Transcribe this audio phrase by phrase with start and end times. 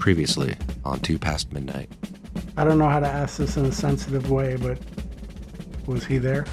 [0.00, 1.90] Previously on Two Past Midnight.
[2.56, 4.78] I don't know how to ask this in a sensitive way, but
[5.86, 6.46] was he there?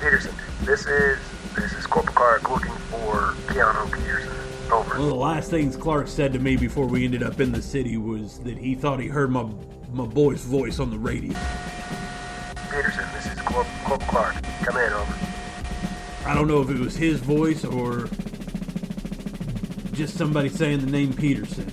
[0.00, 1.16] Peterson, this is
[1.54, 4.32] this is Corporal Clark looking for Keanu Peterson.
[4.72, 4.94] Over.
[4.94, 7.62] One of the last things Clark said to me before we ended up in the
[7.62, 9.46] city was that he thought he heard my
[9.92, 11.38] my boy's voice on the radio.
[12.68, 13.66] Peterson, this is Corp-
[14.08, 14.34] Clark.
[14.64, 15.14] Come in, over.
[16.26, 18.08] I don't know if it was his voice or
[19.92, 21.72] just somebody saying the name Peterson.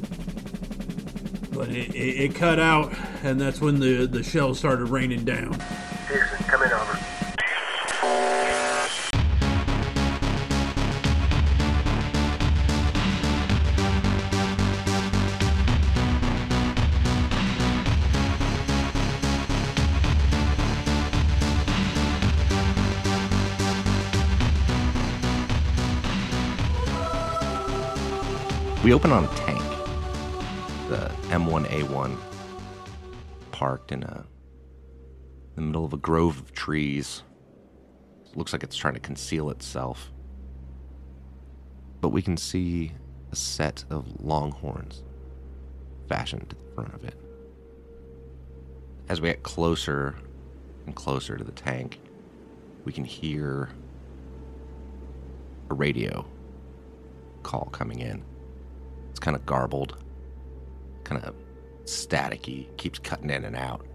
[1.60, 5.60] But it, it, it cut out, and that's when the, the shells started raining down.
[6.08, 6.98] Peterson, come in, over.
[28.82, 29.49] We open on a tank.
[29.49, 29.49] The
[31.70, 32.18] M1A1
[33.52, 34.26] parked in a
[35.56, 37.24] in the middle of a grove of trees.
[38.36, 40.12] looks like it's trying to conceal itself.
[42.02, 42.94] But we can see
[43.32, 45.04] a set of longhorns
[46.08, 47.20] fashioned to the front of it.
[49.10, 50.16] As we get closer
[50.86, 52.00] and closer to the tank,
[52.86, 53.70] we can hear
[55.70, 56.26] a radio
[57.44, 58.24] call coming in.
[59.10, 59.98] It's kind of garbled,
[61.04, 61.36] kind of
[61.90, 63.86] staticky, keeps cutting in and out.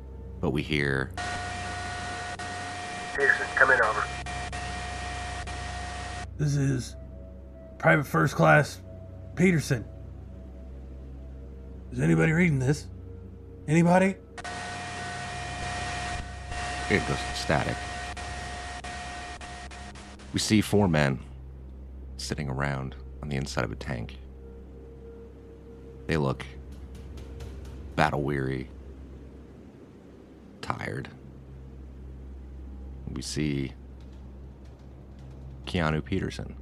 [0.41, 1.13] But we hear
[3.17, 4.05] Peterson, come in, over.
[6.37, 6.97] This is
[7.79, 8.81] Private First Class
[9.37, 9.85] Peterson.
[11.93, 12.89] Is anybody reading this?
[13.69, 14.17] Anybody?
[16.91, 17.77] it goes static.
[20.33, 21.19] We see four men
[22.17, 24.19] sitting around on the inside of a tank.
[26.07, 26.45] They look
[27.97, 28.69] battle weary,
[30.61, 31.09] tired.
[33.13, 33.73] We see
[35.67, 36.57] Keanu Peterson.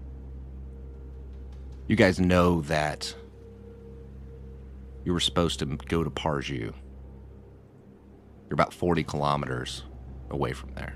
[1.89, 3.15] You guys know that
[5.05, 6.51] you were supposed to go to Parju.
[6.51, 6.75] You're
[8.53, 9.85] about 40 kilometers
[10.31, 10.95] away from there.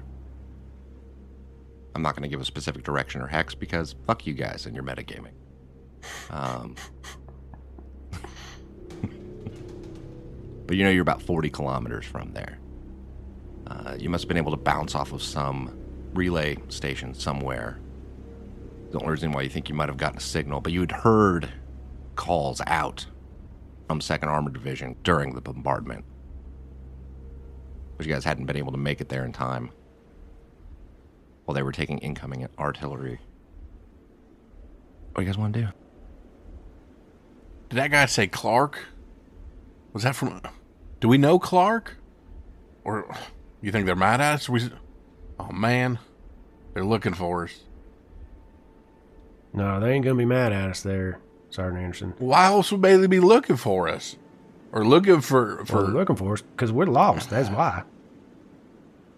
[1.95, 4.75] I'm not going to give a specific direction or hex because fuck you guys and
[4.75, 5.33] your metagaming.
[6.31, 6.77] Um,
[10.67, 12.59] but you know you're about 40 kilometers from there.
[13.67, 15.77] Uh, you must have been able to bounce off of some
[16.15, 17.79] relay station somewhere.
[18.91, 20.93] The only reason why you think you might have gotten a signal, but you had
[20.93, 21.51] heard
[22.15, 23.07] calls out
[23.89, 26.05] from 2nd Armored Division during the bombardment.
[27.97, 29.71] But you guys hadn't been able to make it there in time
[31.45, 33.21] while they were taking incoming artillery.
[35.13, 35.69] What do you guys want to do?
[37.71, 38.79] Did that guy say Clark?
[39.97, 40.43] Was that from?
[41.01, 41.97] Do we know Clark?
[42.85, 43.17] Or
[43.63, 44.47] you think they're mad at us?
[44.47, 44.69] We,
[45.41, 45.99] oh man,
[46.75, 47.61] they're looking for us.
[49.55, 51.19] No, they ain't gonna be mad at us there,
[51.49, 52.13] Sergeant Anderson.
[52.19, 54.17] Why else would Bailey be looking for us,
[54.71, 55.87] or looking for for?
[55.87, 57.31] For looking for us because we're lost.
[57.31, 57.85] That's why.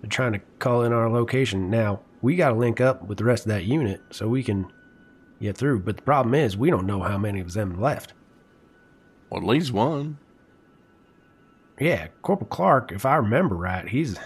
[0.01, 1.71] They're trying to call in our location.
[1.71, 4.73] Now we got to link up with the rest of that unit so we can
[5.41, 5.81] get through.
[5.81, 8.13] But the problem is we don't know how many of them left.
[9.29, 10.19] well, at least one.
[11.81, 14.19] Yeah, Corporal Clark, if I remember right, he's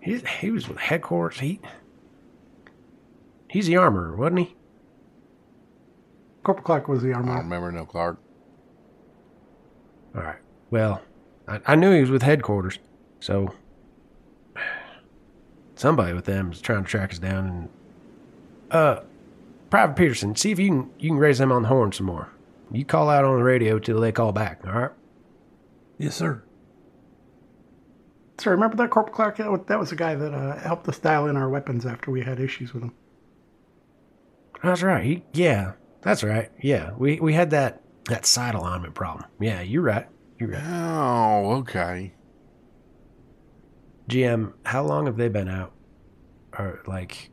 [0.00, 1.40] he's he was with headquarters.
[1.40, 1.60] He
[3.48, 4.56] he's the armorer, wasn't he?
[6.42, 7.32] Corporal Clark was the armorer.
[7.32, 8.18] I don't remember no Clark.
[10.16, 10.38] All right.
[10.70, 11.02] Well,
[11.46, 12.78] I, I knew he was with headquarters,
[13.20, 13.54] so
[15.76, 17.46] somebody with them is trying to track us down.
[17.46, 17.68] And
[18.72, 19.00] uh,
[19.70, 22.30] Private Peterson, see if you can you can raise them on the horn some more.
[22.72, 24.60] You call out on the radio till they call back.
[24.66, 24.90] All right.
[26.04, 26.42] Yes, sir.
[28.36, 29.38] Sir, remember that Corporal Clark?
[29.38, 32.38] That was- the guy that uh, helped us dial in our weapons after we had
[32.38, 32.92] issues with him.
[34.62, 35.02] That's right.
[35.02, 35.72] He, yeah,
[36.02, 36.50] that's right.
[36.60, 39.24] Yeah, we we had that that side alignment problem.
[39.40, 40.06] Yeah, you're right.
[40.38, 40.62] You're right.
[40.62, 42.12] Oh, okay.
[44.08, 45.72] GM, how long have they been out?
[46.58, 47.30] Or like,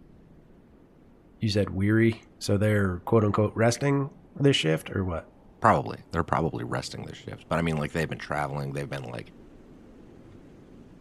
[1.41, 4.09] you said weary, so they're quote unquote resting
[4.39, 5.27] this shift, or what?
[5.61, 5.99] Probably.
[6.11, 7.45] They're probably resting their shifts.
[7.47, 8.73] But I mean, like, they've been traveling.
[8.73, 9.31] They've been, like,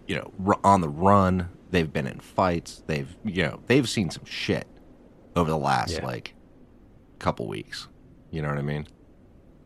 [0.06, 1.48] you know, r- on the run.
[1.70, 2.82] They've been in fights.
[2.86, 4.66] They've, you know, they've seen some shit
[5.34, 6.04] over the last, Yeah.
[6.04, 6.34] like,
[7.18, 7.88] couple weeks.
[8.30, 8.86] You know what I mean?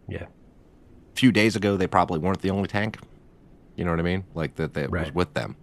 [0.09, 0.25] Yeah.
[0.25, 2.99] A few days ago, they probably weren't the only tank.
[3.77, 4.25] You know what I mean?
[4.35, 5.57] Like, that, that was with them.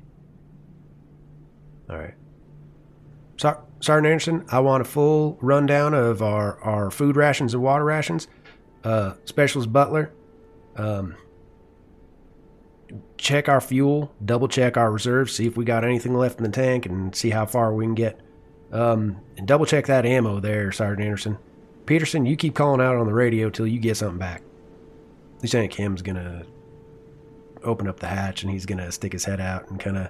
[1.89, 2.13] All right.
[3.37, 8.27] Sergeant Anderson, I want a full rundown of our, our food rations and water rations.
[8.83, 10.11] Uh, Specialist Butler,
[10.75, 11.15] Um,
[13.17, 16.49] check our fuel, double check our reserves, see if we got anything left in the
[16.49, 18.19] tank, and see how far we can get.
[18.71, 21.37] Um, and double check that ammo there, Sergeant Anderson.
[21.85, 24.41] Peterson, you keep calling out on the radio till you get something back.
[25.41, 26.45] Lieutenant Kim's gonna
[27.63, 30.09] open up the hatch and he's gonna stick his head out and kind of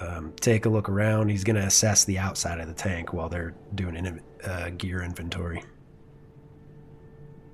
[0.00, 1.28] um, take a look around.
[1.28, 5.62] He's gonna assess the outside of the tank while they're doing an uh, gear inventory.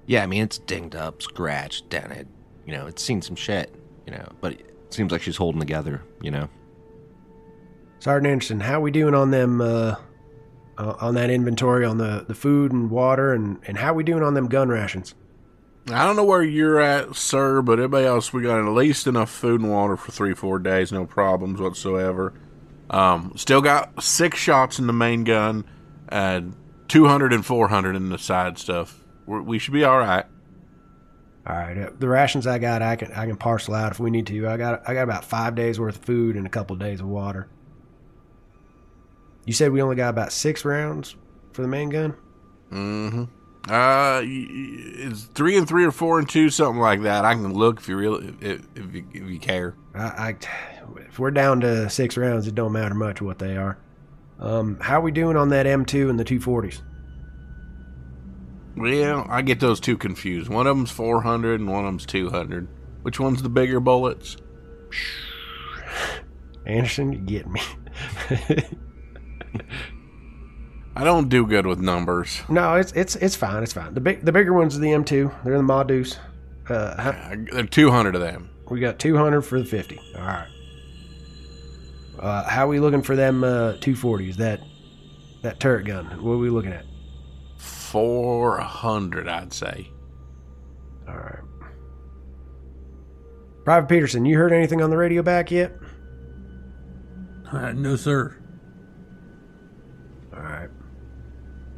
[0.07, 2.29] Yeah, I mean it's dinged up, scratched, dented.
[2.67, 3.75] You know, it's seen some shit.
[4.07, 6.03] You know, but it seems like she's holding together.
[6.21, 6.49] You know.
[7.99, 9.61] Sergeant Anderson, how we doing on them?
[9.61, 9.97] Uh,
[10.81, 14.23] uh, on that inventory on the, the food and water, and, and how we doing
[14.23, 15.15] on them gun rations?
[15.91, 19.31] I don't know where you're at, sir, but everybody else, we got at least enough
[19.31, 22.33] food and water for three, four days, no problems whatsoever.
[22.89, 25.65] Um, still got six shots in the main gun,
[26.09, 26.55] and
[26.89, 29.00] 200 and 400 in the side stuff.
[29.31, 30.25] We're, we should be all right.
[31.47, 34.11] All right, uh, the rations I got, I can I can parcel out if we
[34.11, 34.49] need to.
[34.49, 37.01] I got I got about five days worth of food and a couple of days
[37.01, 37.49] of water.
[39.47, 41.15] You said we only got about six rounds
[41.53, 42.15] for the main gun.
[42.73, 43.25] Mm-hmm.
[43.73, 47.25] Uh, it's three and three or four and two, something like that.
[47.25, 49.77] I can look if you really if, if, you, if you care.
[49.95, 50.37] I, I,
[51.09, 53.79] if we're down to six rounds, it don't matter much what they are.
[54.41, 56.83] Um, how are we doing on that M2 and the 240s?
[58.77, 60.49] Well, I get those two confused.
[60.49, 62.69] One of them's 400 and one of them's 200.
[63.03, 64.37] Which one's the bigger bullets?
[66.67, 67.61] Anderson, you get me.
[70.97, 72.43] I don't do good with numbers.
[72.49, 73.63] No, it's it's it's fine.
[73.63, 73.95] It's fine.
[73.95, 75.45] The big the bigger ones are the M2.
[75.45, 76.19] They're in the Modus.
[76.69, 78.51] Uh, there are 200 of them.
[78.71, 79.99] We got 200 for the 50.
[80.17, 80.49] All right.
[82.19, 84.37] Uh, how are we looking for them uh, 240s?
[84.37, 84.61] That
[85.43, 86.07] that turret gun.
[86.23, 86.85] What are we looking at?
[87.91, 89.89] 400, I'd say.
[91.09, 91.41] All right.
[93.65, 95.73] Private Peterson, you heard anything on the radio back yet?
[97.51, 98.37] Uh, no, sir.
[100.33, 100.71] All right.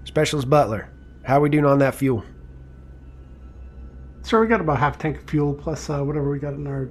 [0.04, 0.90] Specialist Butler,
[1.22, 2.22] how are we doing on that fuel?
[4.20, 6.90] Sir, we got about half tank of fuel plus uh, whatever we got in our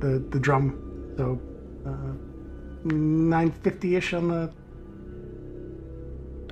[0.00, 1.14] the the drum.
[1.16, 1.40] So
[1.86, 2.12] uh,
[2.84, 4.52] nine fifty ish on the.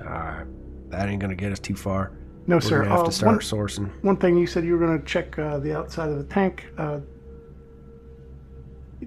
[0.01, 0.45] All right,
[0.89, 2.11] that ain't gonna get us too far.
[2.47, 2.77] No, We're sir.
[2.83, 3.89] gonna have Uh, to start one, sourcing.
[4.01, 6.65] one thing you said you were going to check uh, the outside of the tank.
[6.79, 6.99] Uh,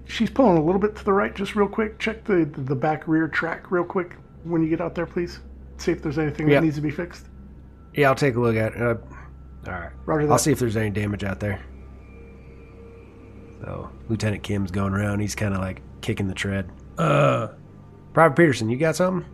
[0.06, 1.98] she's pulling a little bit to the right, just real quick.
[1.98, 5.40] Check the the back rear track real quick when you get out there, please.
[5.78, 6.60] See if there's anything Yeah.
[6.60, 7.26] that needs to be fixed.
[7.94, 8.80] Yeah, I'll take a look at it.
[8.82, 8.94] Uh,
[9.66, 9.90] all right.
[10.06, 10.32] Roger that.
[10.32, 11.58] I'll see if there's any damage out there.
[13.62, 15.20] So Lieutenant Kim's going around.
[15.20, 16.68] He's kind of like kicking the tread.
[16.98, 17.48] Uh,
[18.12, 19.28] Private Peterson, you got something?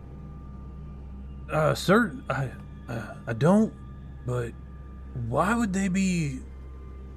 [1.51, 2.49] Uh, sir, I,
[2.87, 3.73] uh, I don't.
[4.25, 4.53] But
[5.27, 6.39] why would they be?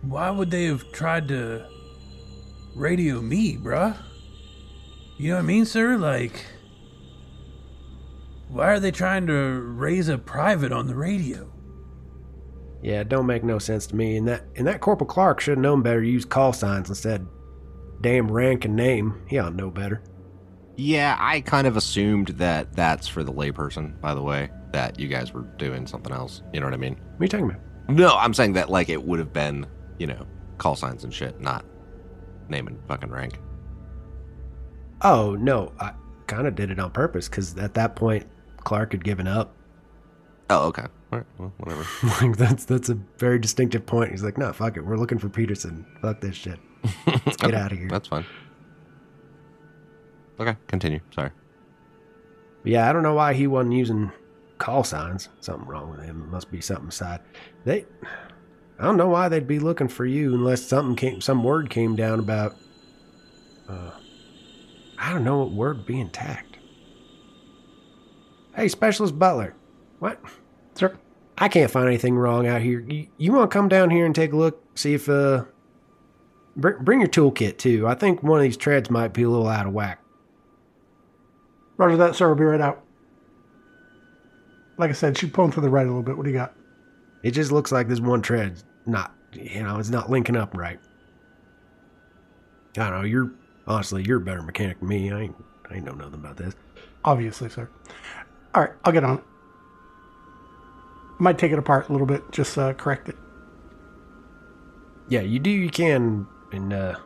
[0.02, 1.67] Why would they have tried to
[2.75, 3.96] radio me, bruh?
[5.19, 5.96] You know what I mean, sir?
[5.96, 6.44] Like,
[8.49, 11.50] why are they trying to raise a private on the radio?
[12.82, 14.17] Yeah, it don't make no sense to me.
[14.17, 17.26] And that and that Corporal Clark should have known better use call signs instead.
[18.00, 19.23] Damn rank and name.
[19.29, 20.02] He ought to know better.
[20.76, 24.00] Yeah, I kind of assumed that that's for the layperson.
[24.00, 26.42] By the way, that you guys were doing something else.
[26.52, 26.94] You know what I mean?
[26.94, 27.60] What are you talking about?
[27.88, 29.66] No, I'm saying that like it would have been,
[29.98, 30.26] you know,
[30.58, 31.64] call signs and shit, not
[32.48, 33.38] name and fucking rank.
[35.02, 35.93] Oh no, I
[36.26, 38.26] kind of did it on purpose because at that point
[38.58, 39.55] Clark had given up.
[40.48, 40.86] Oh, okay.
[41.12, 41.26] All right.
[41.38, 41.84] Well, whatever.
[42.26, 44.10] like that's that's a very distinctive point.
[44.10, 45.84] He's like, no, fuck it, we're looking for Peterson.
[46.00, 46.58] Fuck this shit.
[47.06, 47.88] Let's get Okay, out of here.
[47.88, 48.24] That's fine.
[50.41, 51.01] Okay, continue.
[51.15, 51.31] Sorry.
[52.65, 54.12] Yeah, I don't know why he wasn't using
[54.58, 55.29] call signs.
[55.41, 56.31] Something wrong with him.
[56.31, 57.20] Must be something side.
[57.65, 57.84] They,
[58.79, 61.96] I don't know why they'd be looking for you unless something came, some word came
[61.96, 62.56] down about.
[63.69, 63.91] Uh,
[64.98, 66.58] I don't know what word being tacked.
[68.55, 69.55] Hey, Specialist Butler,
[69.98, 70.20] what?
[70.74, 70.96] Sir,
[71.39, 72.81] I can't find anything wrong out here.
[72.81, 75.44] You, you want to come down here and take a look, see if uh,
[76.56, 77.86] bring your toolkit too.
[77.89, 80.01] I think one of these treads might be a little out of whack.
[81.76, 82.26] Roger that, sir.
[82.29, 82.84] We'll be right out.
[84.79, 86.17] Like I said, she's pulling to the right a little bit.
[86.17, 86.55] What do you got?
[87.22, 90.79] It just looks like this one tread's not, you know, it's not linking up right.
[92.76, 93.02] I don't know.
[93.06, 93.31] You're
[93.67, 95.12] honestly, you're a better mechanic than me.
[95.12, 95.36] I ain't,
[95.70, 96.55] I ain't know nothing about this.
[97.05, 97.69] Obviously, sir.
[98.55, 99.24] All right, I'll get on it.
[101.19, 103.17] Might take it apart a little bit, just uh, correct it.
[105.08, 105.50] Yeah, you do.
[105.50, 106.96] You can, and uh,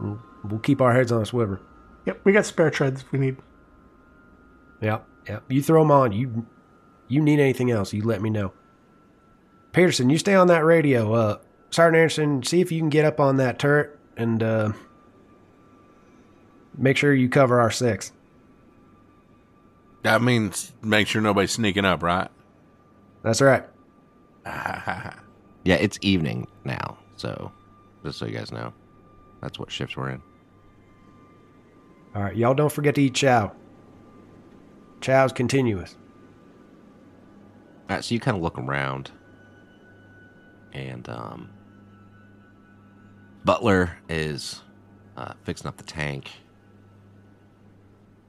[0.00, 0.20] we'll-
[0.62, 1.58] keep our heads on a swivel.
[2.04, 3.36] Yep, we got spare treads if we need.
[4.80, 5.44] Yep, yep.
[5.48, 6.12] You throw them on.
[6.12, 6.46] You,
[7.08, 7.92] you need anything else?
[7.92, 8.52] You let me know.
[9.72, 11.12] Peterson, you stay on that radio.
[11.12, 11.38] Uh,
[11.70, 14.72] Sergeant Anderson, see if you can get up on that turret and uh,
[16.76, 18.12] make sure you cover our six.
[20.02, 22.28] That means make sure nobody's sneaking up, right?
[23.22, 23.64] That's right.
[25.66, 27.50] Yeah, it's evening now, so
[28.04, 28.72] just so you guys know,
[29.42, 30.22] that's what shifts we're in.
[32.14, 33.50] All right, y'all don't forget to eat chow.
[35.06, 35.96] Chow's continuous.
[37.88, 39.12] All right, so you kind of look around,
[40.72, 41.48] and um,
[43.44, 44.62] Butler is
[45.16, 46.32] uh, fixing up the tank.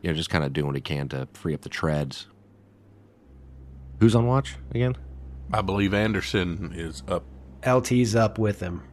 [0.03, 2.27] You know, just kind of doing what he can to free up the treads.
[3.99, 4.95] Who's on watch again?
[5.51, 7.23] I believe Anderson is up.
[7.63, 8.83] LT's up with him.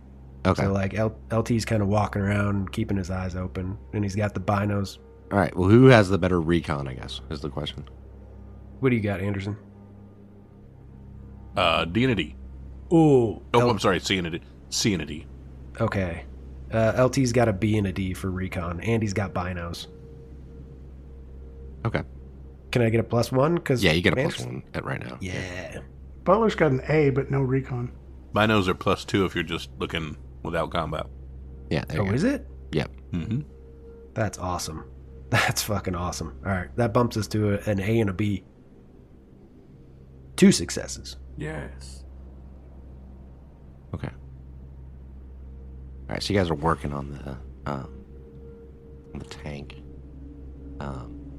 [0.47, 0.63] Okay.
[0.63, 4.33] So like L- LT's kind of walking around, keeping his eyes open, and he's got
[4.33, 4.97] the binos.
[5.33, 5.55] All right.
[5.57, 6.87] Well, who has the better recon?
[6.89, 7.89] I guess is the question.
[8.81, 9.57] What do you got, Anderson?
[11.57, 12.37] Uh, Deity.
[12.91, 14.43] Oh, Oh, I'm sorry, Cianity.
[14.71, 15.27] Cianity.
[15.81, 16.25] okay.
[16.73, 19.87] Uh, LT's got a B and a D for recon, and he's got binos.
[21.87, 22.03] Okay.
[22.73, 23.59] Can I get a plus one?
[23.59, 25.17] Cause Yeah, you get a Anderson- one at right now.
[25.21, 25.79] Yeah.
[26.25, 27.93] Butler's got an A, but no recon.
[28.35, 31.07] Binos are plus two if you're just looking without combat.
[31.71, 31.85] Yeah.
[31.87, 32.15] There Oh, you go.
[32.17, 32.49] is it?
[32.73, 32.91] Yep.
[33.13, 33.41] Mm-hmm.
[34.15, 34.85] That's awesome.
[35.35, 36.39] That's fucking awesome.
[36.47, 38.45] All right, that bumps us to a, an A and a B.
[40.37, 41.17] Two successes.
[41.37, 42.05] Yes.
[43.93, 44.07] Okay.
[44.07, 46.23] All right.
[46.23, 47.31] So you guys are working on the
[47.69, 48.05] um,
[49.13, 49.83] on the tank.
[50.79, 51.33] Um,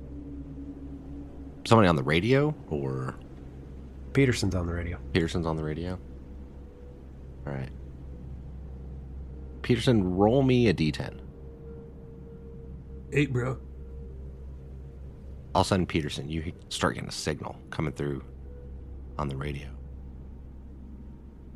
[1.66, 3.16] somebody on the radio or
[4.12, 5.00] Peterson's on the radio.
[5.14, 5.98] Peterson's on the radio.
[7.48, 7.70] All right.
[9.62, 11.22] Peterson, roll me a d10.
[13.14, 13.58] Eight, bro.
[15.56, 18.22] All of a sudden, Peterson, you start getting a signal coming through
[19.18, 19.68] on the radio.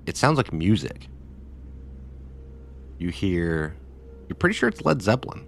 [0.06, 1.08] It sounds like music.
[2.98, 3.76] You hear,
[4.30, 5.46] you're pretty sure it's Led Zeppelin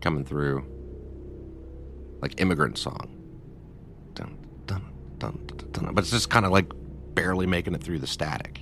[0.00, 0.64] coming through,
[2.22, 3.10] like immigrant song.
[4.14, 4.84] Dun, dun,
[5.18, 5.92] dun, dun, dun, dun.
[5.94, 6.70] But it's just kind of like
[7.16, 8.60] barely making it through the static,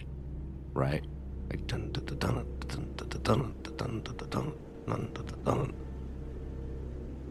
[0.73, 1.05] right?
[1.51, 4.53] Like dun, dun, dun, dun, dun, dun, dun, dun, dun, dun, dun, dun,
[4.87, 5.75] dun, dun, dun.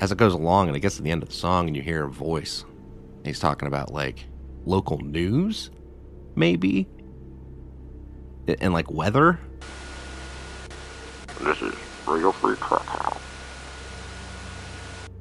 [0.03, 1.81] As it goes along and it gets to the end of the song and you
[1.81, 2.65] hear a voice,
[3.23, 4.25] he's talking about like
[4.65, 5.71] local news,
[6.35, 6.89] maybe,
[8.59, 9.39] and like weather.
[11.39, 11.73] This is
[12.05, 13.17] Radio Free Krakow.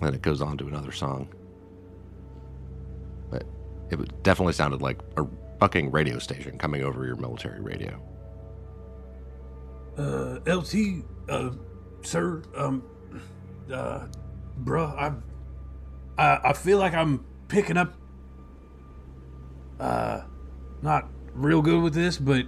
[0.01, 1.33] Then it goes on to another song.
[3.31, 3.45] But
[3.93, 5.25] it definitely sounded like a
[5.61, 8.03] fucking radio station coming over your military radio.
[9.97, 11.51] Uh, LT, uh,
[12.03, 12.83] sir, um,
[13.73, 14.07] uh,
[14.64, 15.12] bruh, I,
[16.23, 17.95] I, I feel like I'm picking up,
[19.81, 20.23] uh,
[20.83, 22.47] not real good with this, but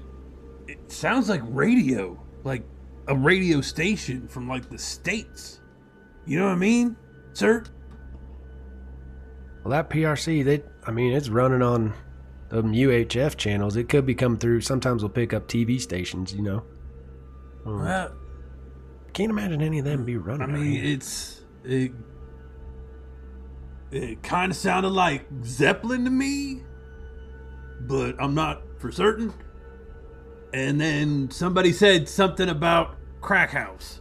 [0.69, 2.63] it sounds like radio, like
[3.09, 5.61] a radio station from like the States.
[6.27, 6.97] You know what I mean,
[7.33, 7.65] sir?
[9.63, 11.95] Well, that PRC, they, I mean, it's running on
[12.51, 13.77] them UHF channels.
[13.77, 14.61] It could be coming through.
[14.61, 16.63] Sometimes we'll pick up TV stations, you know.
[17.65, 17.83] Hmm.
[17.83, 18.17] Well,
[19.13, 20.43] Can't imagine any of them be running.
[20.43, 21.93] I mean, it's it.
[23.91, 26.63] It kind of sounded like Zeppelin to me,
[27.81, 29.33] but I'm not for certain.
[30.53, 34.01] And then somebody said something about crack house.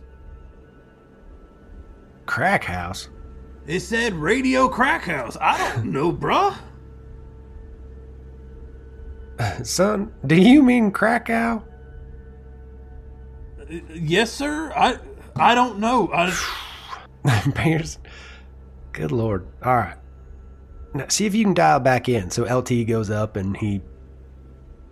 [2.25, 3.09] crack house.
[3.67, 5.37] It said radio crack house.
[5.41, 6.57] I don't know, bruh.
[9.63, 11.63] Son, do you mean Krakow?
[13.59, 14.71] Uh, Yes, sir.
[14.75, 14.99] I
[15.35, 16.09] I don't know.
[16.13, 16.31] I,
[17.55, 17.99] Pierce.
[18.91, 19.47] Good lord.
[19.63, 19.97] All right.
[20.93, 22.29] Now, see if you can dial back in.
[22.29, 23.81] So LT goes up and he,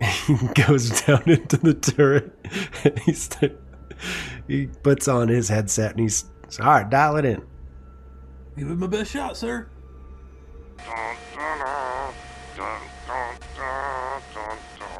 [0.26, 2.32] he goes down into the turret.
[2.84, 3.28] And he's
[4.48, 6.24] he puts on his headset and he's
[6.60, 6.88] all right.
[6.88, 7.42] Dial it in.
[8.56, 9.68] give it my best shot, sir.
[10.78, 12.12] Dun, dun, dun,
[12.56, 14.98] dun, dun, dun, dun, dun.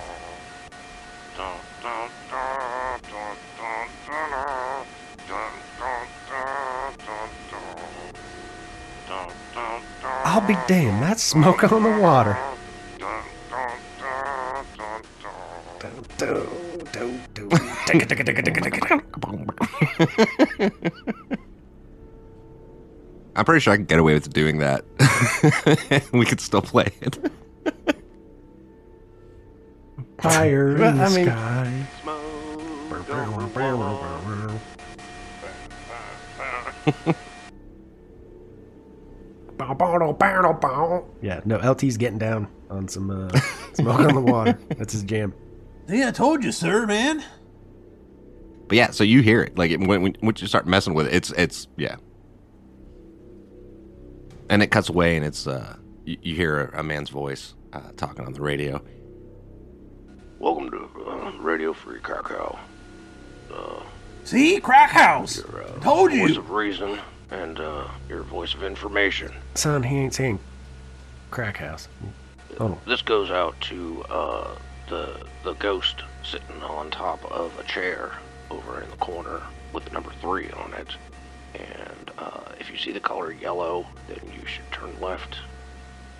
[1.36, 4.86] Dun, dun, dun, dun, dun, dun, dun.
[5.28, 8.12] Dun, dun, dun, dun, dun.
[9.08, 11.02] Dun, dun, dun, I'll be damned.
[11.02, 12.32] That's smoke on the water.
[23.36, 24.86] I'm pretty sure I can get away with doing that.
[26.14, 27.18] we could still play it.
[30.16, 31.86] Fire in the I mean- sky.
[41.22, 43.28] Yeah, no, LT's getting down on some uh,
[43.74, 44.58] smoke on the water.
[44.76, 45.34] That's his jam.
[45.88, 47.22] See, I told you, sir, man.
[48.68, 51.06] but yeah, so you hear it like it, when, when once you start messing with
[51.06, 51.96] it, it's it's yeah,
[54.48, 57.80] and it cuts away, and it's uh you, you hear a, a man's voice uh,
[57.96, 58.82] talking on the radio.
[60.38, 62.58] Welcome to uh, Radio Free Krakow.
[64.24, 65.36] See, crack house.
[65.38, 66.38] Your uh, Told voice you.
[66.38, 66.98] of reason
[67.32, 69.32] and uh, your voice of information.
[69.54, 70.38] Son, he ain't saying
[71.30, 71.88] crack house.
[72.58, 72.78] Hold on.
[72.86, 74.54] This goes out to uh,
[74.88, 78.12] the the ghost sitting on top of a chair
[78.50, 79.40] over in the corner
[79.72, 80.88] with the number three on it.
[81.54, 85.36] And uh, if you see the color yellow, then you should turn left.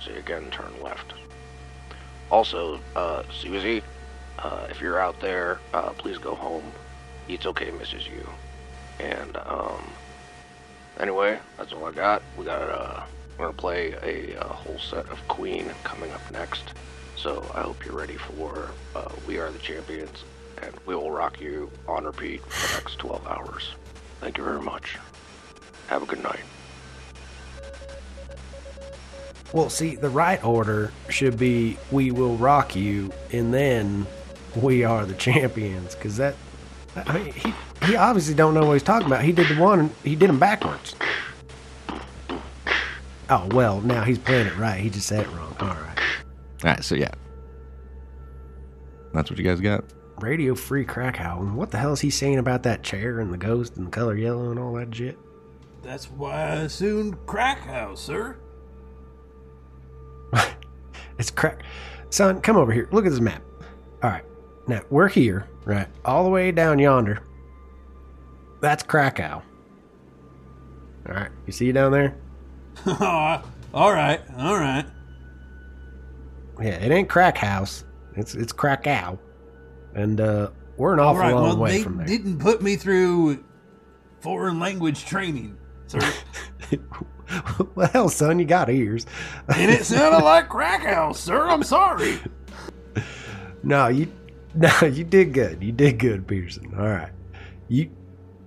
[0.01, 1.13] Say again, turn left.
[2.31, 3.83] Also, uh, Susie,
[4.39, 6.65] uh, if you're out there, uh, please go home.
[7.29, 8.27] It's okay, misses you.
[8.99, 9.85] And um,
[11.01, 12.23] anyway, that's all I got.
[12.37, 13.03] We got uh,
[13.39, 16.75] we're gonna play a, uh whole set of Queen coming up next.
[17.17, 20.25] So I hope you're ready for uh, We Are the Champions,
[20.61, 23.75] and we will rock you on repeat for the next 12 hours.
[24.21, 24.99] Thank you very much.
[25.87, 26.41] Have a good night.
[29.53, 34.07] Well, see, the right order should be "We will rock you," and then
[34.57, 36.37] "We are the champions." Because that,
[36.97, 37.53] I mean, he
[37.85, 39.23] he obviously don't know what he's talking about.
[39.25, 40.95] He did the one, he did them backwards.
[43.31, 44.81] Oh well, now he's playing it right.
[44.81, 45.57] He just said it wrong.
[45.61, 45.99] All right.
[46.65, 47.13] All right, so yeah,
[49.13, 49.85] that's what you guys got.
[50.21, 51.41] Radio Free Krakow.
[51.41, 53.91] And what the hell is he saying about that chair and the ghost and the
[53.91, 55.19] color yellow and all that shit?
[55.83, 58.37] That's why I assumed crack house, sir.
[61.19, 61.63] It's crack.
[62.11, 62.89] Son, come over here.
[62.91, 63.43] Look at this map.
[64.03, 64.25] All right.
[64.67, 65.87] Now, we're here, right?
[66.05, 67.23] All the way down yonder.
[68.63, 69.43] That's Krakow.
[71.09, 71.31] All right.
[71.47, 72.15] You see down there?
[72.87, 74.87] all right, all right.
[76.61, 77.85] Yeah, it ain't Crack House.
[78.17, 79.19] It's it's Krakow.
[79.95, 81.35] And uh we're an awful right.
[81.35, 82.07] long Well, way they from there.
[82.07, 83.45] didn't put me through
[84.21, 86.01] foreign language training, sir,
[87.75, 89.05] well, son, you got ears.
[89.55, 91.49] and it sounded like Krakow, sir.
[91.49, 92.21] I'm sorry.
[93.63, 94.11] No, you
[94.55, 95.63] no, you did good.
[95.63, 96.73] You did good, Peterson.
[96.79, 97.11] All right.
[97.69, 97.91] You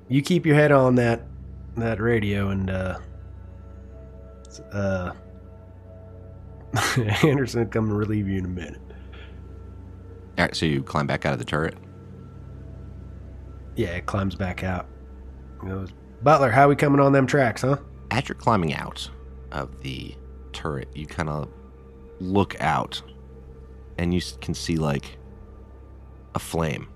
[0.08, 1.24] you keep your head on that
[1.78, 2.98] that radio and uh
[4.72, 5.12] uh
[7.24, 8.82] Anderson come and relieve you in a minute.
[10.38, 11.76] All right, so you climb back out of the turret.
[13.76, 14.88] Yeah, it climbs back out.
[15.60, 17.78] Goes, Butler, how we coming on them tracks, huh?
[18.12, 19.10] As you're climbing out
[19.52, 20.16] of the
[20.52, 21.50] turret, you kind of
[22.20, 23.02] look out,
[23.98, 25.18] and you can see like
[26.36, 26.88] a flame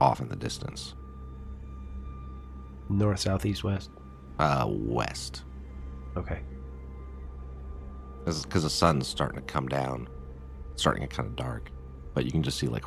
[0.00, 0.94] off in the distance,
[2.90, 3.90] North, south, east, west.
[4.38, 5.44] uh, west,
[6.16, 6.40] Okay.
[8.24, 10.08] because the sun's starting to come down,
[10.72, 11.70] it's starting to get kind of dark,
[12.14, 12.84] but you can just see like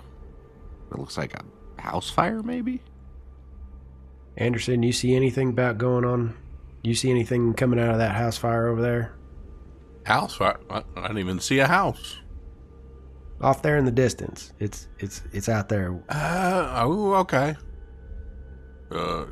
[0.92, 2.82] it looks like a house fire, maybe.
[4.38, 6.36] Anderson, you see anything about going on?
[6.84, 9.14] You see anything coming out of that house fire over there?
[10.06, 10.60] House fire?
[10.70, 12.18] I, I didn't even see a house.
[13.42, 14.54] Off there in the distance.
[14.60, 16.02] It's it's it's out there.
[16.10, 17.56] Uh, oh, okay.
[18.92, 19.26] Uh,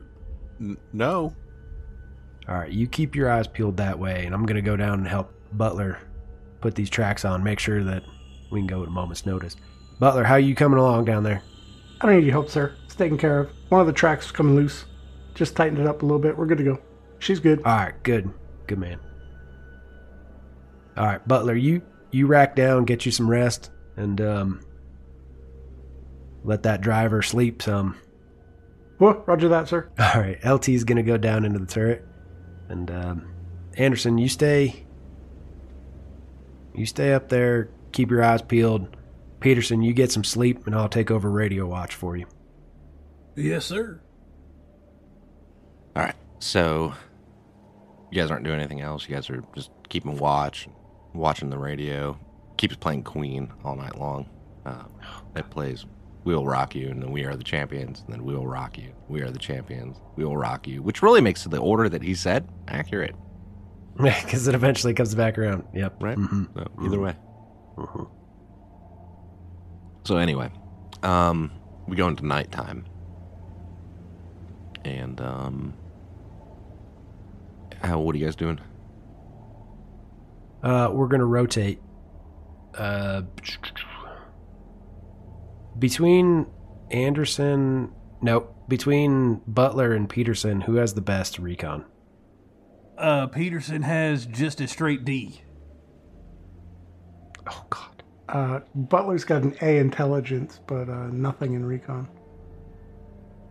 [0.61, 1.35] n- no.
[2.47, 5.07] All right, you keep your eyes peeled that way, and I'm gonna go down and
[5.07, 5.97] help Butler
[6.61, 7.43] put these tracks on.
[7.43, 8.03] Make sure that
[8.51, 9.55] we can go at a moment's notice.
[9.99, 11.41] Butler, how are you coming along down there?
[11.99, 12.73] I don't need your help, sir.
[12.85, 13.49] It's taken care of.
[13.69, 14.85] One of the tracks was coming loose.
[15.35, 16.37] Just tightened it up a little bit.
[16.37, 16.79] We're good to go.
[17.19, 17.61] She's good.
[17.63, 18.31] All right, good,
[18.67, 18.99] good man.
[20.97, 24.61] All right, Butler, you you rack down, get you some rest, and um,
[26.43, 27.95] let that driver sleep some.
[29.01, 29.89] Whoa, roger that, sir.
[29.99, 32.05] All right, LT's gonna go down into the turret,
[32.69, 33.33] and um,
[33.75, 34.85] Anderson, you stay.
[36.75, 37.71] You stay up there.
[37.93, 38.95] Keep your eyes peeled.
[39.39, 42.27] Peterson, you get some sleep, and I'll take over radio watch for you.
[43.35, 43.99] Yes, sir.
[45.95, 46.93] All right, so
[48.11, 49.09] you guys aren't doing anything else.
[49.09, 50.67] You guys are just keeping watch,
[51.15, 52.19] watching the radio.
[52.57, 54.29] Keeps playing Queen all night long.
[54.63, 54.83] Uh,
[55.35, 55.87] it plays
[56.23, 58.77] "We Will Rock You" and then "We Are the Champions," and then "We Will Rock
[58.77, 59.97] You." We are the champions.
[60.15, 63.15] We will rock you, which really makes the order that he said accurate,
[63.97, 65.63] Because it eventually comes back around.
[65.73, 66.01] Yep.
[66.01, 66.17] right?
[66.17, 66.43] Mm-hmm.
[66.57, 67.15] So either way.
[67.77, 68.09] Mhm.
[70.05, 70.49] So anyway,
[71.03, 71.51] um,
[71.87, 72.85] we go into nighttime,
[74.85, 75.73] and um,
[77.81, 77.99] how?
[77.99, 78.59] What are you guys doing?
[80.63, 81.81] Uh, we're gonna rotate.
[82.77, 83.23] Uh,
[85.77, 86.47] between
[86.89, 91.85] Anderson, no, between Butler and Peterson, who has the best recon?
[92.97, 95.41] Uh, Peterson has just a straight D.
[97.49, 98.03] Oh God.
[98.29, 102.07] Uh, Butler's got an A intelligence, but uh, nothing in recon.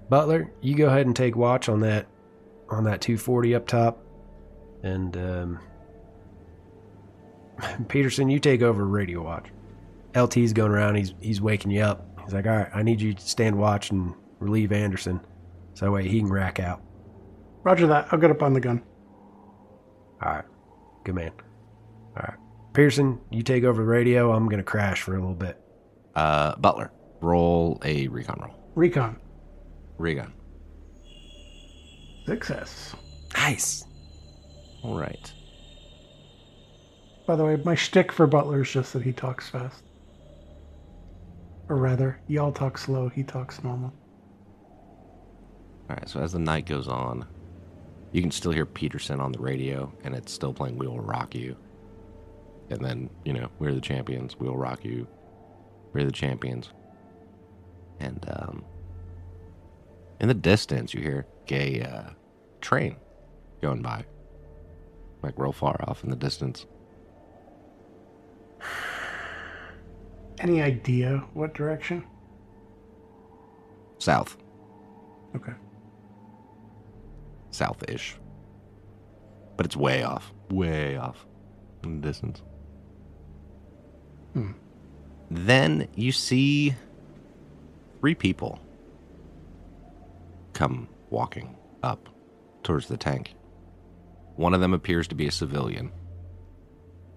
[0.09, 2.07] Butler, you go ahead and take watch on that
[2.69, 4.05] on that 240 up top,
[4.83, 5.59] and um,
[7.89, 9.49] Peterson, you take over radio watch.
[10.15, 10.97] LT's going around.
[10.97, 12.07] He's he's waking you up.
[12.31, 15.19] He's like, all right, I need you to stand watch and relieve Anderson,
[15.75, 16.81] so that way he can rack out.
[17.65, 18.07] Roger that.
[18.13, 18.81] I'll get up on the gun.
[20.23, 20.45] All right,
[21.03, 21.33] good man.
[22.17, 22.39] All right,
[22.73, 24.31] Pearson, you take over the radio.
[24.31, 25.61] I'm gonna crash for a little bit.
[26.15, 28.55] Uh, Butler, roll a recon roll.
[28.77, 29.19] Recon.
[29.99, 30.33] Recon.
[32.27, 32.95] Success.
[33.35, 33.87] Nice.
[34.85, 35.33] All right.
[37.27, 39.83] By the way, my shtick for Butler is just that he talks fast.
[41.71, 43.95] Or rather, y'all talk slow, he talks normal.
[45.89, 46.09] All right.
[46.09, 47.25] So as the night goes on,
[48.11, 51.33] you can still hear Peterson on the radio, and it's still playing "We Will Rock
[51.33, 51.57] You."
[52.71, 54.37] And then you know, "We're the champions.
[54.37, 55.07] We will rock you.
[55.93, 56.71] We're the champions."
[58.01, 58.65] And um,
[60.21, 62.11] in the distance, you hear a uh,
[62.61, 62.97] train
[63.63, 64.05] going by,
[65.23, 66.67] like real far off in the distance.
[70.41, 72.03] Any idea what direction?
[73.99, 74.39] South,
[75.37, 75.53] Okay.
[77.51, 78.17] south-ish,
[79.59, 81.27] but it's way off, way off
[81.85, 82.43] in the distance.
[84.33, 84.53] Hmm.
[85.31, 86.75] Then you see
[88.01, 88.59] three people
[90.55, 92.09] come walking up
[92.63, 93.35] towards the tank.
[94.37, 95.93] One of them appears to be a civilian.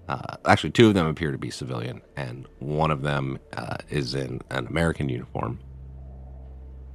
[0.08, 4.16] Uh, actually, two of them appear to be civilian, and one of them uh, is
[4.16, 5.60] in an American uniform.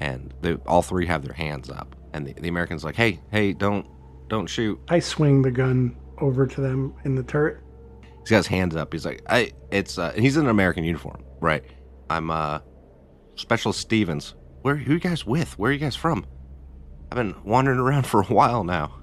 [0.00, 3.52] And they all three have their hands up, and the, the American's like, "Hey, hey,
[3.52, 3.86] don't,
[4.28, 7.58] don't shoot!" I swing the gun over to them in the turret.
[8.20, 8.92] He's got his hands up.
[8.92, 11.64] He's like, "I, it's," uh, he's in an American uniform, right?
[12.10, 12.60] I'm uh,
[13.36, 14.34] Specialist Stevens.
[14.62, 15.58] Where, who you guys with?
[15.58, 16.26] Where are you guys from?
[17.10, 18.94] I've been wandering around for a while now.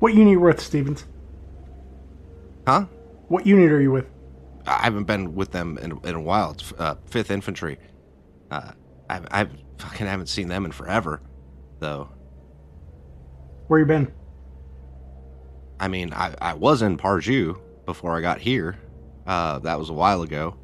[0.00, 1.04] What unit are you with, Stevens?
[2.66, 2.86] Huh?
[3.28, 4.06] What unit are you with?
[4.66, 6.52] I haven't been with them in, in a while.
[6.52, 7.78] It's uh, Fifth Infantry.
[8.50, 8.72] Uh,
[9.08, 11.22] I, I fucking haven't seen them in forever,
[11.78, 12.08] though.
[13.68, 14.12] Where you been?
[15.78, 18.78] I mean, I, I was in Parjou before I got here.
[19.26, 20.56] Uh, that was a while ago.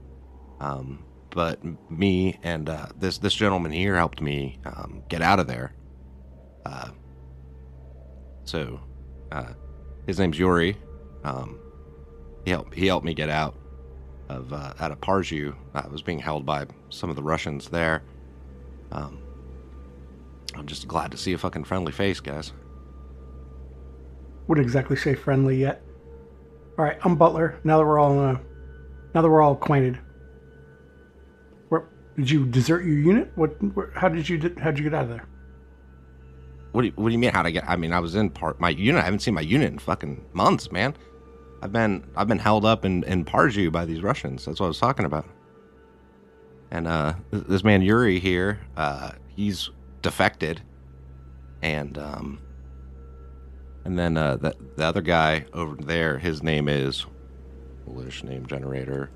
[0.60, 5.46] Um, but me and uh, this this gentleman here helped me um, get out of
[5.46, 5.74] there.
[6.64, 6.90] Uh,
[8.44, 8.80] so,
[9.32, 9.52] uh,
[10.06, 10.76] his name's Yuri.
[11.24, 11.58] Um,
[12.46, 13.56] he helped he helped me get out
[14.28, 15.54] of uh, out of Parjou.
[15.74, 18.04] I was being held by some of the Russians there.
[18.92, 19.18] Um,
[20.54, 22.52] I'm just glad to see a fucking friendly face, guys.
[24.46, 25.82] Wouldn't exactly say friendly yet.
[26.78, 27.58] All right, I'm Butler.
[27.64, 28.38] Now that we're all uh,
[29.12, 29.98] now that we're all acquainted.
[31.68, 33.32] Where did you desert your unit?
[33.34, 33.60] What?
[33.74, 35.28] Where, how did you how did you get out of there?
[36.70, 37.32] What do you, what do you mean?
[37.32, 37.64] How would I get?
[37.68, 39.02] I mean, I was in part my unit.
[39.02, 40.94] I haven't seen my unit in fucking months, man.
[41.62, 44.44] I've been I've been held up in in Parjou by these Russians.
[44.44, 45.26] That's what I was talking about.
[46.70, 49.70] And uh, this man Yuri here, uh, he's
[50.02, 50.60] defected,
[51.62, 52.40] and um,
[53.84, 57.06] and then uh, the the other guy over there, his name is
[57.86, 59.10] Polish name generator.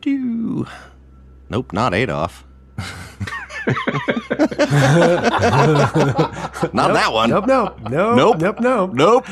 [0.00, 0.66] Pew.
[1.48, 2.44] Nope, not Adolf.
[2.76, 2.86] not
[6.92, 7.30] that one.
[7.30, 8.60] Nope, nope, nope, Nope.
[8.60, 9.26] nope, nope.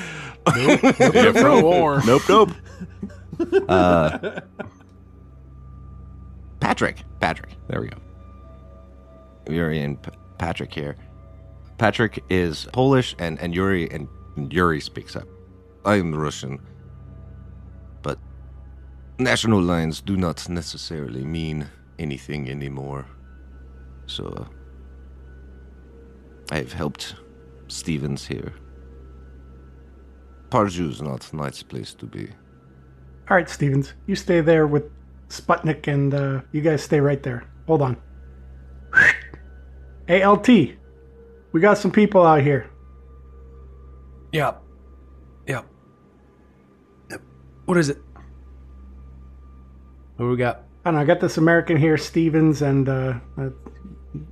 [0.46, 0.80] Nope.
[1.12, 2.02] Different war.
[2.04, 2.50] Nope, nope.
[3.68, 4.40] Uh,
[6.60, 7.04] Patrick.
[7.20, 7.50] Patrick.
[7.68, 7.96] There we go.
[9.48, 10.96] Yuri and P- Patrick here.
[11.78, 14.08] Patrick is Polish, and, and Yuri and
[14.52, 15.26] Yuri speaks up.
[15.84, 16.60] I am Russian,
[18.02, 18.18] but
[19.18, 21.66] national lines do not necessarily mean
[21.98, 23.06] anything anymore.
[24.06, 24.44] So uh,
[26.52, 27.16] I have helped
[27.68, 28.52] Stevens here.
[30.52, 32.28] Parjou's not a nice place to be.
[33.30, 34.84] All right, Stevens, you stay there with
[35.30, 37.48] Sputnik, and uh, you guys stay right there.
[37.66, 37.96] Hold on.
[40.10, 42.68] ALT, we got some people out here.
[44.32, 44.62] Yep.
[45.46, 45.64] Yep.
[47.10, 47.22] Yep.
[47.64, 47.96] What is it?
[50.16, 50.64] What do we got?
[50.84, 51.00] I don't know.
[51.00, 53.48] I got this American here, Stevens, and uh, uh,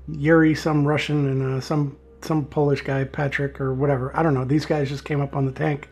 [0.07, 4.15] Yuri, some Russian, and uh, some some Polish guy, Patrick, or whatever.
[4.15, 4.45] I don't know.
[4.45, 5.89] These guys just came up on the tank.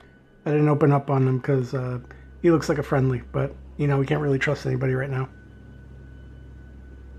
[0.49, 1.99] I didn't open up on him because uh,
[2.41, 5.29] he looks like a friendly, but you know we can't really trust anybody right now.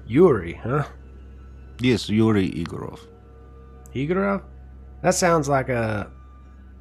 [0.08, 0.86] Yuri, huh?
[1.80, 3.02] Yes, Yuri Igorov.
[3.94, 4.42] Igorov?
[5.04, 6.10] That sounds like a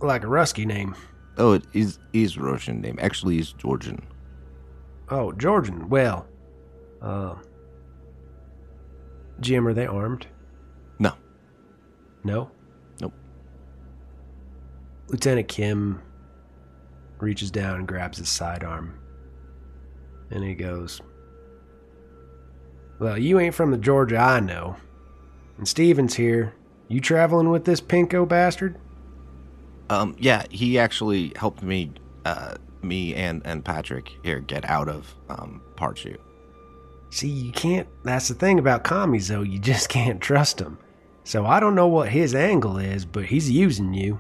[0.01, 0.97] like a Rusky name.
[1.37, 2.99] Oh, it is is Russian name.
[2.99, 4.01] Actually, it's Georgian.
[5.11, 5.91] Oh, Georgian.
[5.91, 6.27] Well,
[7.03, 7.35] uh,
[9.41, 10.27] Jim, are they armed?
[10.99, 11.13] No.
[12.25, 12.51] No?
[13.03, 13.13] Nope.
[15.09, 16.01] Lieutenant Kim
[17.23, 18.99] reaches down and grabs his sidearm.
[20.31, 21.01] And he goes,
[22.99, 24.77] Well, you ain't from the Georgia I know.
[25.57, 26.55] And Steven's here.
[26.89, 28.79] You traveling with this pinko bastard?
[29.91, 31.93] Um, yeah, he actually helped me,
[32.25, 36.17] uh, me and, and Patrick here get out of, um, Parchu.
[37.11, 37.89] See, you can't.
[38.05, 39.43] That's the thing about commies, though.
[39.43, 40.79] You just can't trust them.
[41.25, 44.19] So I don't know what his angle is, but he's using you.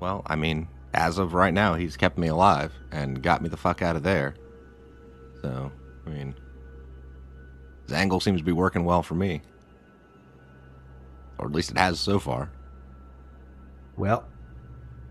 [0.00, 3.56] Well, I mean, as of right now, he's kept me alive and got me the
[3.56, 4.34] fuck out of there.
[5.40, 5.72] So,
[6.06, 6.34] I mean,
[7.86, 9.42] his angle seems to be working well for me.
[11.38, 12.50] Or at least it has so far.
[13.96, 14.28] Well,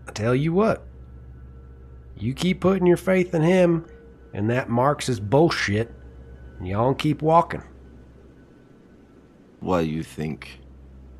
[0.06, 0.86] I tell you what.
[2.16, 3.86] You keep putting your faith in him
[4.32, 5.92] and that Marxist bullshit,
[6.58, 7.62] and y'all keep walking.
[9.60, 10.60] Why you think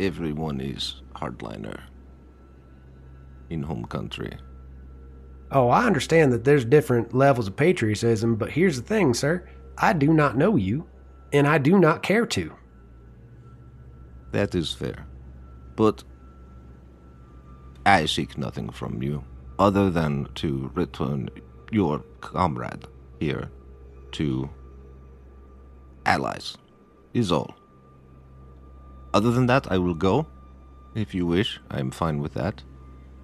[0.01, 1.81] everyone is hardliner
[3.51, 4.37] in home country?
[5.53, 9.47] Oh, I understand that there's different levels of patriotism, but here's the thing, sir.
[9.77, 10.87] I do not know you,
[11.33, 12.53] and I do not care to.
[14.33, 15.07] That is fair.
[15.77, 16.05] But
[17.85, 19.25] I seek nothing from you
[19.59, 21.29] other than to return
[21.71, 22.87] your comrade
[23.21, 23.51] here
[24.13, 24.49] to
[26.07, 26.57] allies,
[27.13, 27.55] is all.
[29.13, 30.27] Other than that, I will go.
[30.95, 32.63] If you wish, I am fine with that.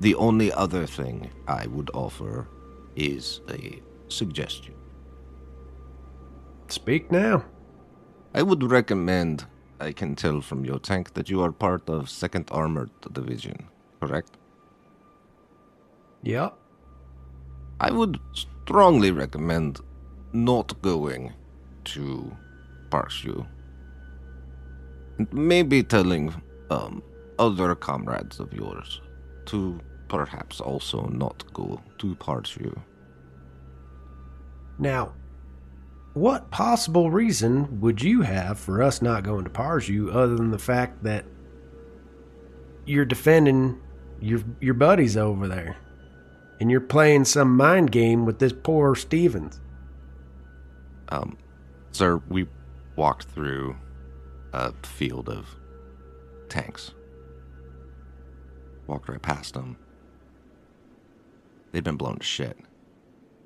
[0.00, 2.46] The only other thing I would offer
[2.94, 4.74] is a suggestion.
[6.68, 7.44] Speak now.
[8.34, 9.46] I would recommend,
[9.80, 13.68] I can tell from your tank that you are part of 2nd Armored Division,
[14.00, 14.36] correct?
[16.22, 16.50] Yeah.
[17.80, 19.80] I would strongly recommend
[20.32, 21.32] not going
[21.84, 22.36] to
[22.90, 23.46] Parshu.
[25.18, 26.34] And maybe telling
[26.70, 27.02] um,
[27.38, 29.00] other comrades of yours
[29.48, 32.76] to perhaps also not go to Parshu.
[34.78, 35.12] Now,
[36.14, 40.58] what possible reason would you have for us not going to Parju other than the
[40.58, 41.24] fact that
[42.86, 43.80] you're defending
[44.20, 45.76] your your buddies over there
[46.60, 49.60] and you're playing some mind game with this poor Stevens?
[51.10, 51.38] Um,
[51.92, 52.46] sir, we
[52.96, 53.76] walked through
[54.52, 55.46] a field of
[56.48, 56.92] tanks.
[58.88, 59.76] Walked right past them.
[61.70, 62.58] They've been blown to shit.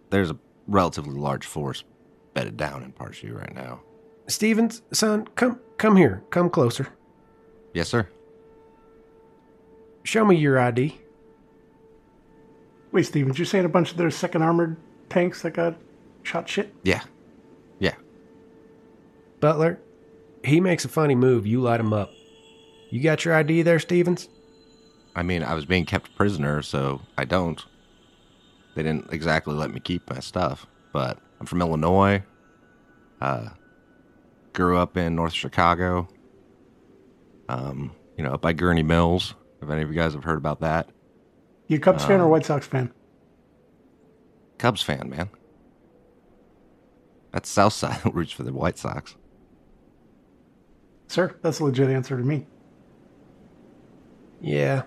[0.08, 1.84] There's a relatively large force
[2.32, 3.82] bedded down in Parshu right now.
[4.28, 6.22] Stevens, son, come come here.
[6.30, 6.88] Come closer.
[7.74, 8.08] Yes, sir.
[10.04, 10.98] Show me your ID.
[12.92, 14.76] Wait, Stevens, you're saying a bunch of their second armored
[15.08, 15.76] tanks that got
[16.22, 16.74] shot shit?
[16.84, 17.02] Yeah.
[17.78, 17.94] Yeah.
[19.40, 19.80] Butler,
[20.44, 22.10] he makes a funny move, you light him up.
[22.90, 24.28] You got your ID there, Stevens?
[25.14, 27.62] I mean, I was being kept prisoner, so I don't.
[28.74, 32.22] They didn't exactly let me keep my stuff, but I'm from Illinois.
[33.20, 33.50] Uh,
[34.54, 36.08] grew up in North Chicago.
[37.48, 39.34] Um, you know, up by Gurnee Mills.
[39.60, 40.88] If any of you guys have heard about that,
[41.68, 42.92] You a Cubs fan or White Sox fan?
[44.58, 45.28] Cubs fan, man.
[47.32, 49.16] That's South Side roots for the White Sox.
[51.08, 52.46] Sir, that's a legit answer to me.
[54.40, 54.82] Yeah.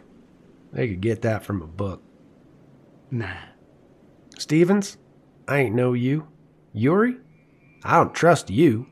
[0.76, 2.04] They could get that from a book.
[3.10, 3.32] Nah.
[4.38, 4.98] Stevens,
[5.48, 6.28] I ain't know you.
[6.74, 7.16] Yuri,
[7.86, 8.88] I don't trust you.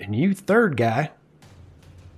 [0.00, 1.12] And you third guy,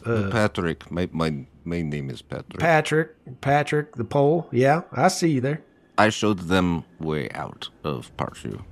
[0.04, 2.58] Uh, Patrick, my, my main name is Patrick.
[2.58, 4.48] Patrick, Patrick the Pole.
[4.50, 5.62] Yeah, I see you there.
[5.98, 8.62] I showed them way out of Parshu.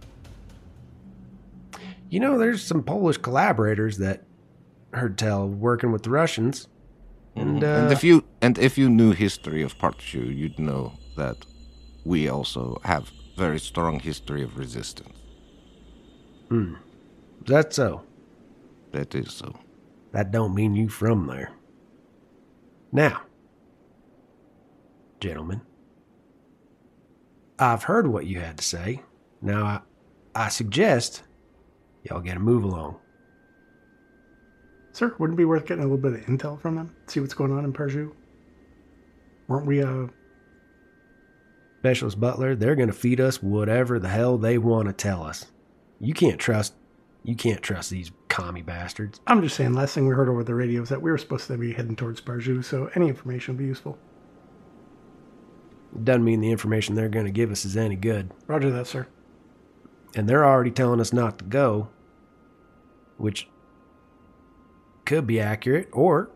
[2.08, 4.24] You know, there's some Polish collaborators that
[4.94, 6.66] heard tell working with the Russians.
[7.40, 11.36] And, uh, and if you and if you knew history of Parshu, you'd know that
[12.04, 15.16] we also have very strong history of resistance.
[16.48, 16.74] Hmm.
[17.46, 18.02] That's so.
[18.92, 19.54] That is so.
[20.12, 21.52] That don't mean you from there.
[22.90, 23.22] Now,
[25.20, 25.60] gentlemen,
[27.58, 29.02] I've heard what you had to say.
[29.42, 29.80] Now, I,
[30.34, 31.22] I suggest
[32.02, 32.96] y'all get a move along.
[34.98, 36.92] Sir, wouldn't it be worth getting a little bit of intel from them?
[37.06, 38.10] See what's going on in Persiu?
[39.46, 40.08] Weren't we, uh,
[41.78, 45.46] Specialist Butler, they're going to feed us whatever the hell they want to tell us.
[46.00, 46.74] You can't trust,
[47.22, 49.20] you can't trust these commie bastards.
[49.28, 51.46] I'm just saying, last thing we heard over the radio is that we were supposed
[51.46, 53.96] to be heading towards Persiu, so any information would be useful.
[55.94, 58.32] It Doesn't mean the information they're going to give us is any good.
[58.48, 59.06] Roger that, sir.
[60.16, 61.88] and they're already telling us not to go,
[63.16, 63.48] which
[65.08, 66.28] could be accurate, or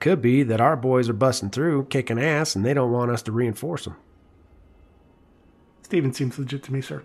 [0.00, 3.22] could be that our boys are busting through, kicking ass, and they don't want us
[3.22, 3.96] to reinforce them.
[5.82, 7.04] Steven seems legit to me, sir.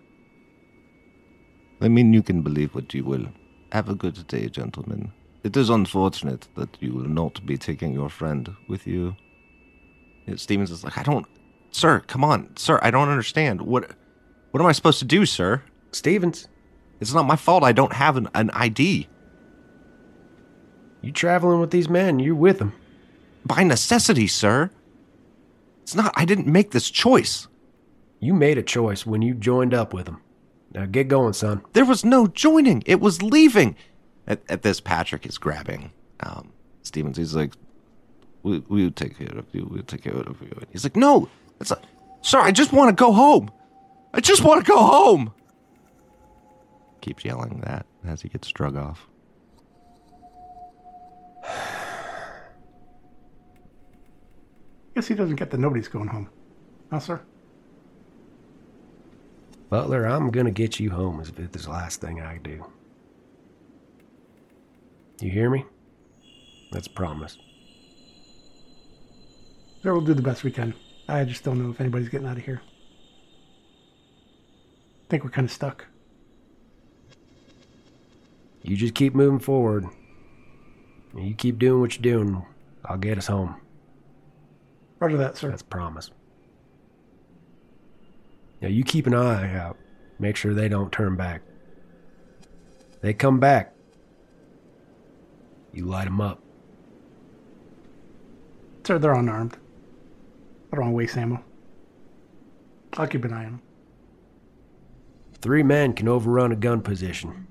[1.81, 3.27] I mean, you can believe what you will.
[3.73, 5.11] Have a good day, gentlemen.
[5.43, 9.17] It is unfortunate that you will not be taking your friend with you.
[10.27, 11.25] Yeah, Stevens is like, I don't,
[11.71, 11.99] sir.
[12.07, 12.79] Come on, sir.
[12.81, 13.61] I don't understand.
[13.61, 13.91] What,
[14.51, 15.61] what am I supposed to do, sir?
[15.91, 16.47] Stevens,
[17.01, 17.63] It's not my fault.
[17.63, 19.09] I don't have an, an ID.
[21.01, 22.73] You traveling with these men, you with them.
[23.45, 24.69] By necessity, sir.
[25.81, 26.13] It's not.
[26.15, 27.47] I didn't make this choice.
[28.19, 30.21] You made a choice when you joined up with them.
[30.73, 31.61] Now get going, son.
[31.73, 32.83] There was no joining.
[32.85, 33.75] It was leaving.
[34.27, 36.51] At, at this, Patrick is grabbing um,
[36.83, 37.17] Stevens.
[37.17, 37.53] He's like,
[38.43, 39.67] we, "We'll take care of you.
[39.69, 41.27] We'll take care of you." And he's like, "No,
[41.59, 41.83] it's not,
[42.21, 42.39] sir.
[42.39, 43.49] I just want to go home.
[44.13, 45.33] I just want to go home."
[47.01, 49.07] Keeps yelling that as he gets drug off.
[55.01, 56.29] Guess he doesn't get that nobody's going home.
[56.91, 57.21] Huh, sir?
[59.71, 62.63] Butler, I'm gonna get you home if it's the last thing I do.
[65.19, 65.65] You hear me?
[66.71, 67.39] That's a promise.
[69.81, 70.75] Sir, we'll do the best we can.
[71.07, 72.61] I just don't know if anybody's getting out of here.
[75.03, 75.87] I think we're kind of stuck.
[78.61, 79.87] You just keep moving forward.
[81.15, 82.45] And You keep doing what you're doing.
[82.85, 83.55] I'll get us home.
[85.01, 85.49] Roger that, sir.
[85.49, 86.11] That's a promise.
[88.61, 89.75] Now you keep an eye out.
[90.19, 91.41] Make sure they don't turn back.
[93.01, 93.73] They come back.
[95.73, 96.39] You light them up.
[98.85, 99.57] Sir, they're unarmed.
[100.71, 101.43] I don't want to waste ammo.
[102.93, 103.61] I'll keep an eye on them.
[105.41, 107.47] Three men can overrun a gun position.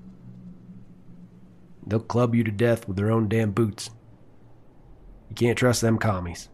[1.85, 3.89] They'll club you to death with their own damn boots.
[5.27, 6.47] You can't trust them commies.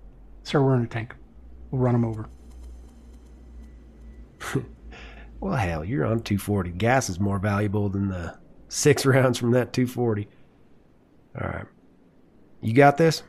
[0.47, 1.13] Sir, we're in a tank.
[1.71, 2.29] We'll run them over.
[5.39, 6.71] Well, hell, you're on 240.
[6.71, 10.27] Gas is more valuable than the six rounds from that 240.
[11.39, 11.65] All right.
[12.62, 13.21] You got this?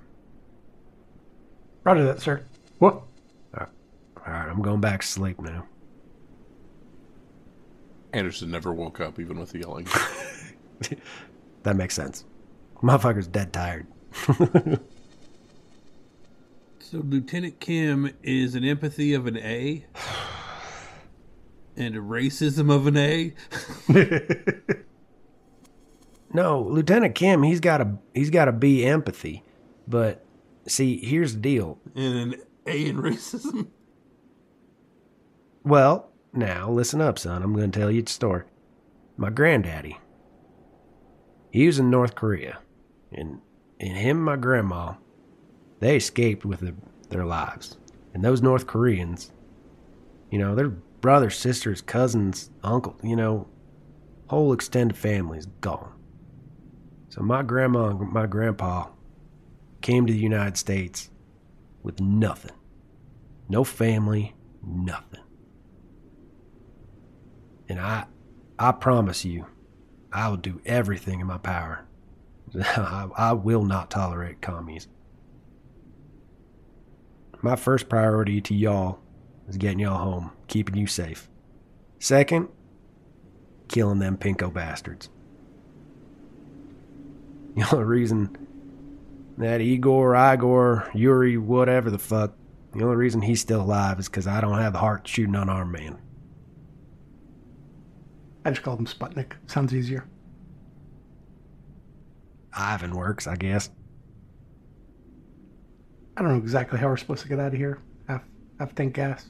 [1.85, 2.45] Roger that, sir.
[2.79, 3.03] What?
[3.53, 3.67] All
[4.27, 5.67] right, I'm going back to sleep now.
[8.15, 9.87] Anderson never woke up, even with the yelling.
[11.65, 12.25] That makes sense.
[12.83, 13.87] Motherfucker's dead tired.
[16.91, 19.85] So Lieutenant Kim is an empathy of an A
[21.77, 23.35] and a racism of an A.
[26.33, 29.43] No, Lieutenant Kim, he's got to he's got to be empathy.
[29.87, 30.25] But
[30.67, 31.79] see, here's the deal.
[31.95, 33.69] and an A in racism.
[35.65, 37.43] Well, now listen up, son.
[37.43, 38.45] I'm going to tell you the story.
[39.19, 39.99] My granddaddy,
[41.51, 42.61] he was in North Korea,
[43.13, 43.41] and
[43.79, 44.95] and him and my grandma,
[45.81, 46.75] they escaped with their,
[47.11, 47.77] their lives.
[48.15, 49.33] And those North Koreans,
[50.31, 53.49] you know, their brothers, sisters, cousins, uncle, you know,
[54.29, 55.93] whole extended family's gone.
[57.09, 58.89] So my grandma and my grandpa
[59.81, 61.11] came to the United States
[61.83, 62.53] with nothing.
[63.49, 65.23] No family, nothing.
[67.69, 68.07] And I
[68.59, 69.47] I promise you,
[70.13, 71.87] I will do everything in my power.
[72.55, 74.89] I, I will not tolerate commies.
[77.41, 78.99] My first priority to y'all
[79.49, 81.29] is getting y'all home, keeping you safe.
[82.01, 82.49] Second,
[83.69, 85.09] killing them pinko bastards.
[87.55, 88.37] The only reason
[89.39, 92.35] that Igor, Igor, Yuri, whatever the fuck,
[92.73, 95.29] the only reason he's still alive is because I don't have the heart to shoot
[95.29, 95.99] an unarmed man.
[98.45, 99.33] I just called him Sputnik.
[99.49, 100.07] Sounds easier.
[102.53, 103.71] Ivan works, I guess.
[106.19, 107.79] I don't know exactly how we're supposed to get out of here.
[108.09, 108.23] Half,
[108.59, 109.27] half tank gas.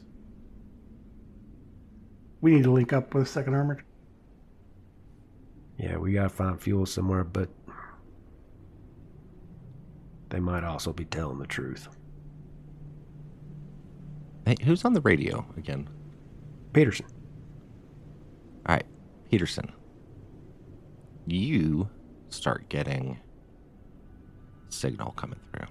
[2.41, 3.83] We need to link up with Second Armored.
[5.77, 7.51] Yeah, we gotta find fuel somewhere, but
[10.31, 11.89] they might also be telling the truth.
[14.47, 15.91] Hey, who's on the radio again?
[16.73, 17.07] Peterson,
[18.67, 18.87] All right,
[19.31, 19.71] Peterson.
[21.27, 21.91] You
[22.31, 23.21] start getting
[24.71, 25.67] signal coming through.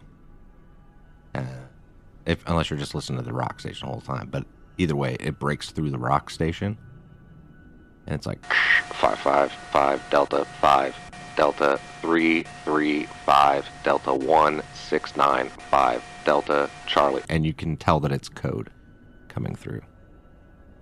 [1.39, 1.45] Uh,
[2.25, 4.45] if unless you're just listening to the rock station all the whole time, but
[4.77, 6.77] either way, it breaks through the rock station,
[8.05, 8.43] and it's like
[8.93, 10.95] Five five five Delta five
[11.35, 17.23] Delta three three five Delta one six nine five Delta Charlie.
[17.29, 18.69] and you can tell that it's code
[19.29, 19.81] coming through.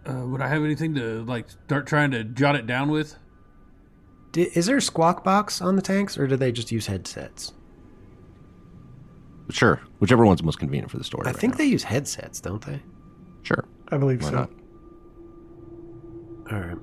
[0.07, 3.15] Uh, would I have anything to like start trying to jot it down with?
[4.31, 7.53] Di is there a squawk box on the tanks, or do they just use headsets?
[9.49, 11.25] Sure, whichever one's most convenient for the story.
[11.27, 11.57] I right think now.
[11.59, 12.81] they use headsets, don't they?
[13.43, 13.65] Sure.
[13.89, 14.35] I believe Why so.
[14.35, 14.49] not?
[16.51, 16.77] All right.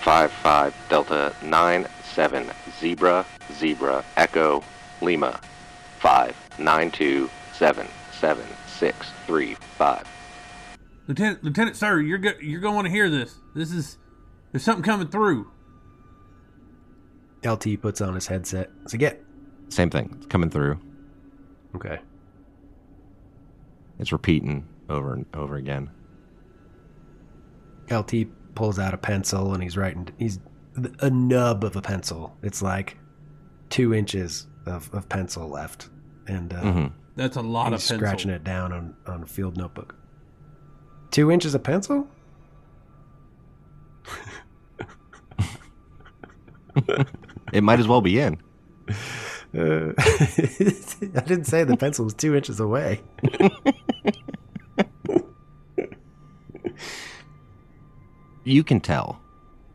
[0.00, 2.46] Five five Delta nine seven
[2.78, 4.62] Zebra Zebra Echo
[5.00, 5.40] Lima
[5.98, 7.86] five nine two seven
[8.20, 10.06] seven six three five.
[11.08, 13.36] Lieutenant, Lieutenant, sir, you're go- you're going to want to hear this.
[13.54, 13.98] This is
[14.52, 15.50] there's something coming through.
[17.44, 18.70] LT puts on his headset.
[18.86, 19.22] So get.
[19.68, 20.14] Same thing.
[20.16, 20.78] It's coming through.
[21.74, 21.98] Okay.
[23.98, 25.90] It's repeating over and over again.
[27.90, 30.08] LT pulls out a pencil and he's writing.
[30.18, 30.38] He's
[31.00, 32.36] a nub of a pencil.
[32.42, 32.96] It's like
[33.70, 35.88] two inches of, of pencil left,
[36.26, 36.92] and uh, Mhm.
[37.16, 37.96] That's a lot he's of pencil.
[37.96, 39.94] scratching it down on on a field notebook.
[41.10, 42.08] Two inches of pencil?
[47.52, 48.38] It might as well be in.
[49.56, 53.00] Uh, I didn't say the pencil was two inches away.
[58.44, 59.20] You can tell.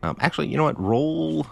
[0.02, 0.80] Um, actually, you know what?
[0.80, 1.46] Roll.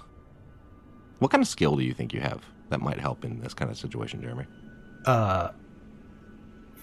[1.18, 3.70] What kind of skill do you think you have that might help in this kind
[3.70, 4.46] of situation, Jeremy?
[5.04, 5.50] Uh,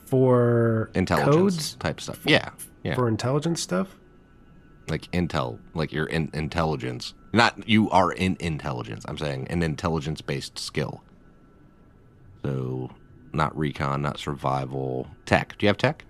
[0.05, 2.19] for Intelligence codes type stuff.
[2.25, 2.49] Yeah,
[2.83, 2.95] yeah.
[2.95, 3.95] for intelligence stuff.
[4.89, 7.13] like intel, like your in- intelligence.
[7.33, 9.05] Not you are in intelligence.
[9.07, 11.03] I'm saying an intelligence-based skill.
[12.43, 12.89] So,
[13.33, 15.07] not recon, not survival.
[15.25, 15.57] Tech.
[15.57, 16.05] Do you have tech?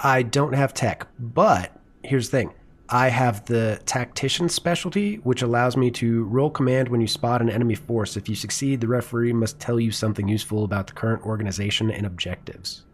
[0.00, 2.54] I don't have tech, but here's the thing.
[2.90, 7.50] I have the tactician specialty, which allows me to roll command when you spot an
[7.50, 8.16] enemy force.
[8.16, 12.06] If you succeed, the referee must tell you something useful about the current organization and
[12.06, 12.86] objectives.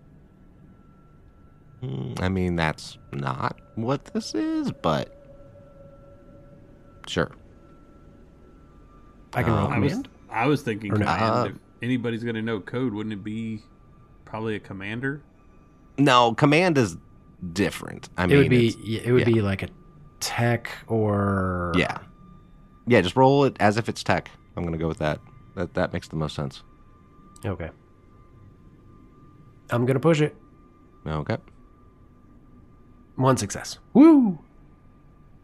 [1.83, 5.17] Mm, I mean, that's not what this is, but
[7.07, 7.31] sure.
[9.35, 10.09] I can roll Um, I was command.
[10.31, 11.23] I was thinking command.
[11.23, 11.49] Uh,
[11.85, 13.63] if anybody's gonna know code, wouldn't it be
[14.25, 15.23] probably a commander?
[15.99, 16.97] No, command is
[17.53, 18.09] different.
[18.17, 18.69] I it mean, would be
[19.05, 19.35] it would yeah.
[19.35, 19.69] be like a
[20.19, 21.99] tech or yeah,
[22.87, 23.03] yeah.
[23.03, 24.31] Just roll it as if it's tech.
[24.57, 25.21] I'm gonna go with that.
[25.57, 26.63] That that makes the most sense.
[27.45, 27.71] Okay.
[29.71, 30.35] I'm gonna push it.
[31.07, 31.37] Okay.
[33.17, 33.79] One success.
[33.93, 34.39] Woo!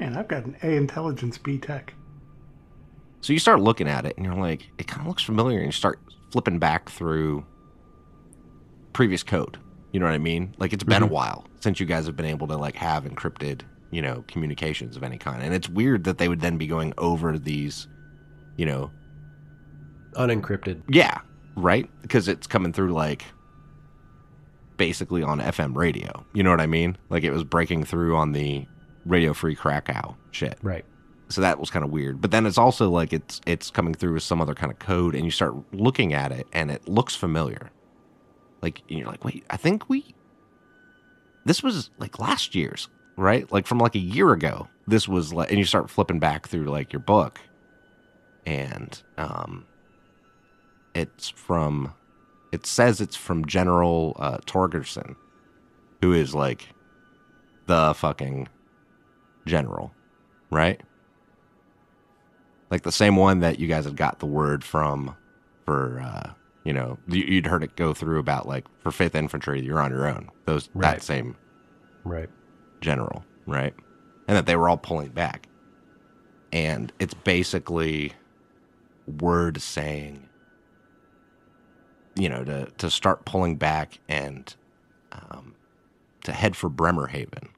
[0.00, 1.92] And I've got an A intelligence B tech.
[3.20, 5.58] So you start looking at it and you're like, it kind of looks familiar.
[5.58, 7.44] And you start flipping back through
[8.92, 9.58] previous code.
[9.92, 10.54] You know what I mean?
[10.58, 11.14] Like it's been a mm-hmm.
[11.14, 15.02] while since you guys have been able to like have encrypted, you know, communications of
[15.02, 15.42] any kind.
[15.42, 17.88] And it's weird that they would then be going over these,
[18.56, 18.90] you know,
[20.14, 20.82] Unencrypted.
[20.88, 21.20] yeah,
[21.56, 21.88] right?
[22.02, 23.24] Because it's coming through like
[24.76, 26.24] basically on FM radio.
[26.32, 26.96] You know what I mean?
[27.10, 28.66] Like it was breaking through on the
[29.04, 30.58] Radio Free Krakow shit.
[30.62, 30.84] Right.
[31.30, 32.20] So that was kind of weird.
[32.20, 35.14] But then it's also like it's it's coming through with some other kind of code
[35.14, 37.70] and you start looking at it and it looks familiar.
[38.62, 40.14] Like you're like wait i think we
[41.46, 42.88] this was like last year's
[43.20, 43.50] right?
[43.52, 46.64] Like from like a year ago this was like and you start flipping back through
[46.64, 47.38] like your book.
[48.46, 49.66] And um
[50.94, 51.94] it's from
[52.52, 55.14] it says it's from general uh torgerson
[56.00, 56.68] who is like
[57.66, 58.48] the fucking
[59.46, 59.92] general
[60.50, 60.80] right
[62.70, 65.16] like the same one that you guys had got the word from
[65.66, 66.32] for uh
[66.64, 69.90] you know you- you'd heard it go through about like for fifth infantry you're on
[69.90, 70.92] your own those Right.
[70.96, 71.36] that same
[72.04, 72.28] Right.
[72.80, 73.74] general right
[74.28, 75.48] and that they were all pulling back
[76.52, 78.12] and it's basically
[79.06, 80.28] word saying
[82.16, 84.54] you know to to start pulling back and
[85.12, 85.54] um
[86.24, 87.48] to head for bremerhaven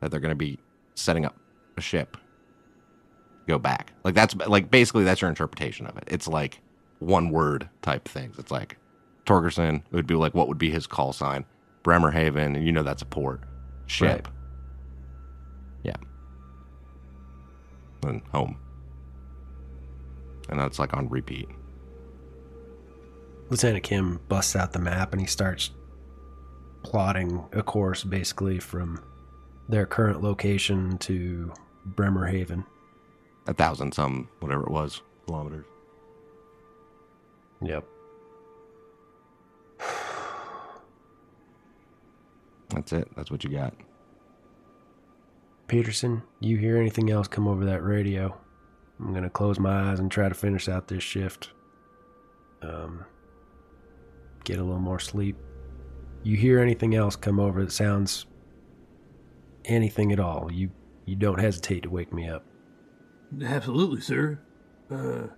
[0.00, 0.58] that they're going to be
[0.96, 1.36] setting up
[1.76, 2.16] a ship
[3.50, 3.92] go back.
[4.04, 6.04] Like that's like basically that's your interpretation of it.
[6.06, 6.60] It's like
[6.98, 8.38] one word type things.
[8.38, 8.76] It's like
[9.26, 11.44] Torgerson it would be like what would be his call sign?
[11.82, 13.40] Bremerhaven, and you know that's a port.
[13.86, 14.26] Ship.
[14.26, 14.34] Right.
[15.82, 15.96] Yeah.
[18.08, 18.58] And home.
[20.48, 21.48] And that's like on repeat.
[23.50, 25.70] Lieutenant Kim busts out the map and he starts
[26.82, 29.02] plotting a course basically from
[29.68, 31.52] their current location to
[31.84, 32.64] Bremerhaven.
[33.50, 35.66] A thousand some whatever it was kilometers.
[37.60, 37.84] Yep.
[42.68, 43.08] That's it.
[43.16, 43.74] That's what you got.
[45.66, 48.38] Peterson, you hear anything else come over that radio?
[49.00, 51.50] I'm gonna close my eyes and try to finish out this shift.
[52.62, 53.04] Um,
[54.44, 55.36] get a little more sleep.
[56.22, 58.26] You hear anything else come over that sounds
[59.64, 60.52] anything at all?
[60.52, 60.70] You
[61.04, 62.44] you don't hesitate to wake me up.
[63.44, 64.38] Absolutely, sir.
[64.90, 65.28] Uh,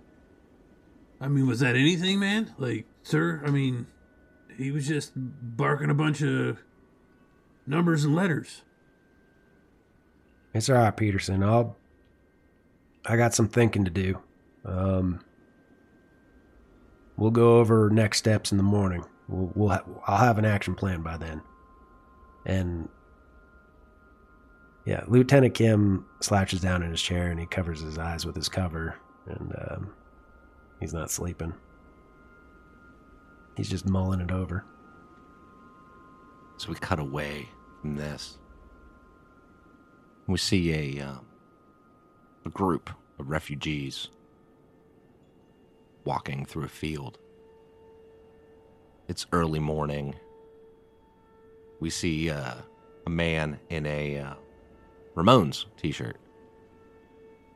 [1.21, 2.53] I mean, was that anything, man?
[2.57, 3.87] Like, sir, I mean,
[4.57, 6.59] he was just barking a bunch of
[7.65, 8.63] numbers and letters.
[10.53, 11.43] It's all right, Peterson.
[11.43, 11.75] I'll.
[13.05, 14.19] I got some thinking to do.
[14.63, 15.19] Um,
[17.17, 19.03] we'll go over next steps in the morning.
[19.27, 21.41] We'll, we'll ha- I'll have an action plan by then.
[22.45, 22.87] And
[24.85, 28.49] yeah, Lieutenant Kim slouches down in his chair and he covers his eyes with his
[28.49, 29.93] cover, and um,
[30.79, 31.53] he's not sleeping.
[33.55, 34.65] He's just mulling it over.
[36.57, 37.47] So we cut away
[37.81, 38.37] from this.
[40.27, 41.25] We see a um,
[42.45, 44.09] a group of refugees
[46.05, 47.17] walking through a field.
[49.07, 50.15] It's early morning.
[51.79, 52.55] We see uh,
[53.05, 54.33] a man in a uh,
[55.15, 56.17] Ramones t-shirt.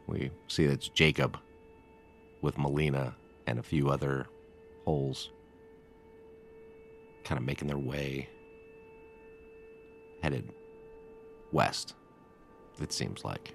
[0.07, 1.37] We see it's Jacob
[2.41, 4.27] with Melina and a few other
[4.85, 5.31] holes
[7.23, 8.29] kind of making their way
[10.21, 10.53] headed
[11.51, 11.95] west,
[12.81, 13.53] it seems like.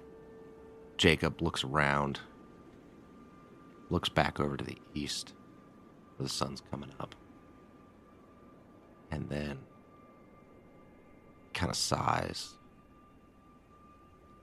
[0.97, 2.19] Jacob looks around,
[3.89, 5.33] looks back over to the east
[6.19, 7.15] the sun's coming up,
[9.11, 9.59] and then
[11.53, 12.57] kind of sighs,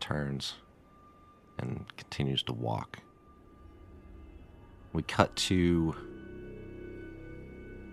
[0.00, 0.54] turns,
[1.58, 2.98] and continues to walk.
[4.92, 5.94] We cut to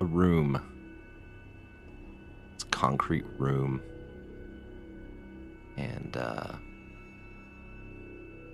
[0.02, 0.62] a room.
[2.56, 3.82] It's a concrete room.
[5.78, 6.54] And uh,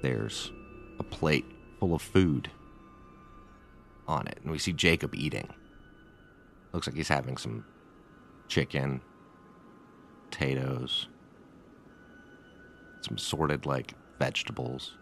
[0.02, 0.52] there's
[1.00, 1.46] a plate
[1.80, 2.50] full of food
[4.08, 4.40] on it.
[4.42, 5.48] And we see Jacob eating.
[6.74, 7.64] Looks like he's having some
[8.48, 9.02] chicken,
[10.30, 11.08] potatoes,
[13.04, 14.98] some sorted like vegetables.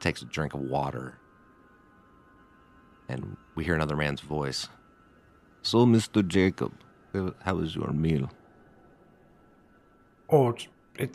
[0.00, 1.18] Takes a drink of water.
[3.08, 4.68] And we hear another man's voice.
[5.62, 6.26] So, Mr.
[6.26, 6.72] Jacob,
[7.42, 8.30] how was your meal?
[10.28, 10.54] Oh,
[10.96, 11.14] it,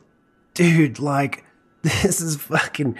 [0.53, 1.43] dude, like,
[1.84, 2.97] this is fucking.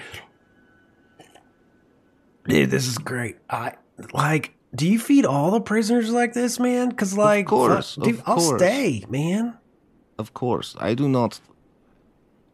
[2.48, 3.38] Dude, this is great.
[3.50, 3.74] I
[4.14, 4.54] like.
[4.74, 6.90] Do you feed all the prisoners like this, man?
[6.90, 8.62] Because, like, of course, fuck- dude, of I'll course.
[8.62, 9.58] stay, man.
[10.18, 11.40] Of course, I do not.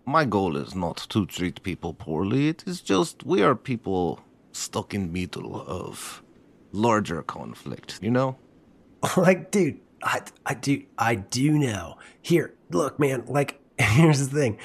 [0.08, 2.48] My goal is not to treat people poorly.
[2.48, 4.22] It is just we are people
[4.54, 6.24] stuck in middle of
[6.72, 8.00] larger conflict.
[8.02, 8.38] You know.
[9.18, 11.98] like, dude, I, I do, I do know.
[12.22, 13.26] Here, look, man.
[13.28, 14.60] Like, here's the thing.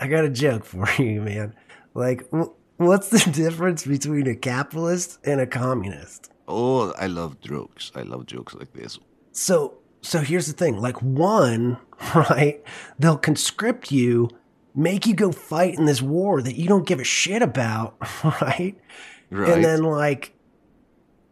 [0.00, 1.54] I got a joke for you, man.
[1.94, 6.32] Like, wh- what's the difference between a capitalist and a communist?
[6.48, 7.92] Oh, I love jokes.
[7.94, 8.98] I love jokes like this.
[9.30, 10.80] So so here's the thing.
[10.80, 11.78] Like one,
[12.14, 12.60] right?
[12.98, 14.30] They'll conscript you,
[14.74, 18.76] make you go fight in this war that you don't give a shit about, right?
[19.30, 19.50] Right.
[19.50, 20.32] And then like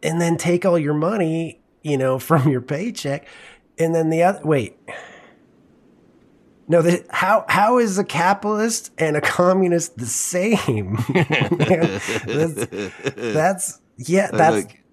[0.01, 3.25] and then take all your money, you know, from your paycheck.
[3.77, 4.77] And then the other wait.
[6.67, 10.97] No, the, how how is a capitalist and a communist the same?
[12.27, 12.67] that's,
[13.15, 14.83] that's yeah, that's like,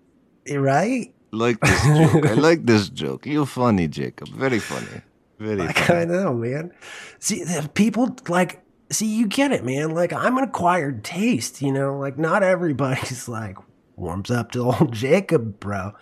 [0.57, 1.12] right.
[1.32, 2.26] like this joke.
[2.26, 3.26] I like this joke.
[3.26, 4.28] You're funny, Jacob.
[4.28, 5.03] Very funny.
[5.38, 6.01] Very funny.
[6.01, 6.72] I know, man.
[7.21, 7.45] See,
[7.75, 9.95] people like see you get it, man.
[9.95, 11.99] Like I'm an acquired taste, you know.
[11.99, 13.57] Like not everybody's like
[13.97, 15.93] warms up to old Jacob, bro.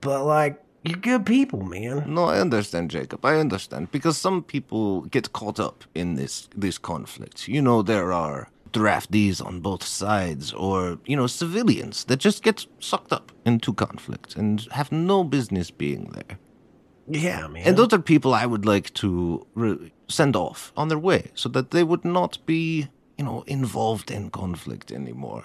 [0.00, 2.14] But like you're good people, man.
[2.14, 3.24] No, I understand, Jacob.
[3.24, 7.48] I understand because some people get caught up in this this conflict.
[7.48, 12.66] You know, there are draftees on both sides, or you know, civilians that just get
[12.78, 16.38] sucked up into conflict and have no business being there.
[17.08, 17.64] Yeah, man.
[17.66, 21.48] And those are people I would like to re- send off on their way, so
[21.50, 22.88] that they would not be,
[23.18, 25.44] you know, involved in conflict anymore.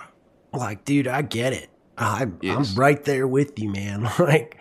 [0.53, 1.69] like, dude, I get it.
[1.97, 2.55] I'm Yes.
[2.73, 4.09] I'm right there with you, man.
[4.19, 4.57] Like,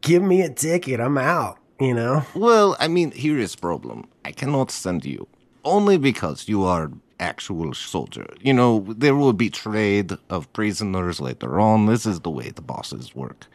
[0.00, 1.00] give me a ticket.
[1.00, 1.58] I'm out.
[1.80, 2.22] You know.
[2.34, 4.04] Well, I mean, here is problem.
[4.24, 5.26] I cannot send you
[5.64, 8.26] only because you are actual soldier.
[8.40, 11.86] You know, there will be trade of prisoners later on.
[11.86, 13.46] This is the way the bosses work.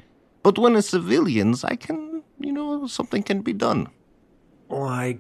[0.44, 2.07] But when it's civilians, I can,
[2.40, 3.88] you know, something can be done.
[4.70, 5.20] Like,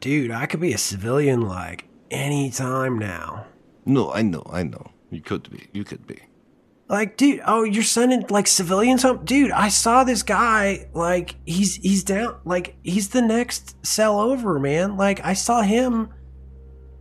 [0.00, 3.46] dude, I could be a civilian like anytime now.
[3.84, 4.90] No, I know, I know.
[5.10, 5.68] You could be.
[5.72, 6.18] You could be.
[6.88, 9.50] Like, dude, oh, you're sending like civilians home, dude.
[9.50, 10.88] I saw this guy.
[10.94, 12.38] Like, he's he's down.
[12.44, 14.96] Like, he's the next cell over, man.
[14.96, 16.10] Like, I saw him.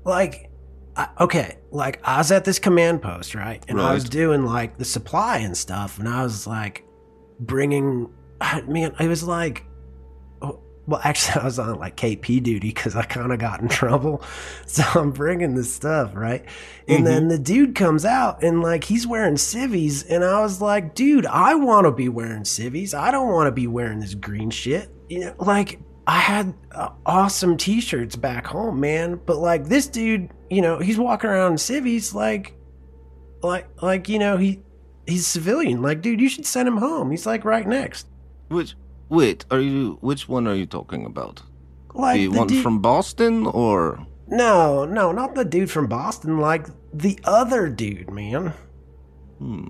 [0.04, 0.50] Like,
[0.98, 4.78] I, okay, like I was at this command post, right, and I was doing like
[4.78, 6.84] the supply and stuff, and I was like
[7.40, 8.10] bringing.
[8.42, 9.66] I- Man, it was like,
[10.42, 13.68] oh, well, actually, I was on like KP duty because I kind of got in
[13.70, 14.24] trouble.
[14.66, 16.46] So I'm bringing this stuff, right?
[16.88, 20.04] And then the dude comes out and like he's wearing civvies.
[20.04, 22.94] And I was like, dude, I want to be wearing civvies.
[22.94, 24.90] I don't want to be wearing this green shit.
[25.10, 29.20] You know, like I had uh, awesome t shirts back home, man.
[29.26, 32.54] But like this dude, you know, he's walking around in civvies like,
[33.42, 34.62] like, like, you know, he.
[35.10, 35.82] He's civilian.
[35.82, 37.12] Like, dude, you should send him home.
[37.12, 38.08] He's like right next.
[38.50, 38.76] Which
[39.10, 41.42] wait, are you which one are you talking about?
[41.94, 46.40] Like the, one dude- from Boston or No, no, not the dude from Boston.
[46.40, 48.54] Like the other dude, man.
[49.40, 49.68] hmm.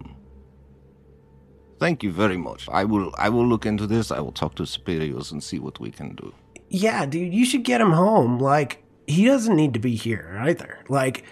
[1.80, 2.68] Thank you very much.
[2.70, 4.12] I will I will look into this.
[4.12, 6.34] I will talk to superiors and see what we can do.
[6.70, 8.40] Yeah, dude, you should get him home.
[8.40, 10.80] Like he doesn't need to be here either.
[10.90, 11.24] Like,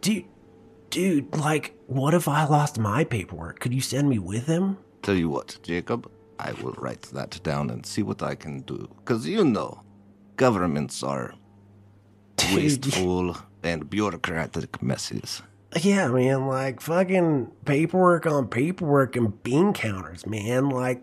[0.00, 0.24] dude,
[0.90, 3.60] dude, like, what if I lost my paperwork?
[3.60, 4.78] Could you send me with him?
[5.02, 8.88] Tell you what, Jacob, I will write that down and see what I can do.
[9.04, 9.82] Cause you know,
[10.36, 11.34] governments are
[12.52, 15.42] wasteful and bureaucratic messes.
[15.80, 20.68] Yeah, man, like fucking paperwork on paperwork and bean counters, man.
[20.68, 21.02] Like,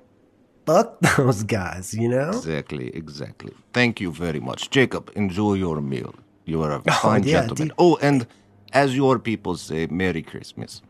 [0.65, 2.29] fuck those guys, you know?
[2.29, 3.53] Exactly, exactly.
[3.73, 4.69] Thank you very much.
[4.69, 6.15] Jacob, enjoy your meal.
[6.45, 7.67] You are a oh, fine yeah, gentleman.
[7.67, 7.75] dude.
[7.77, 8.27] Oh, and
[8.71, 10.81] as your people say, Merry Christmas.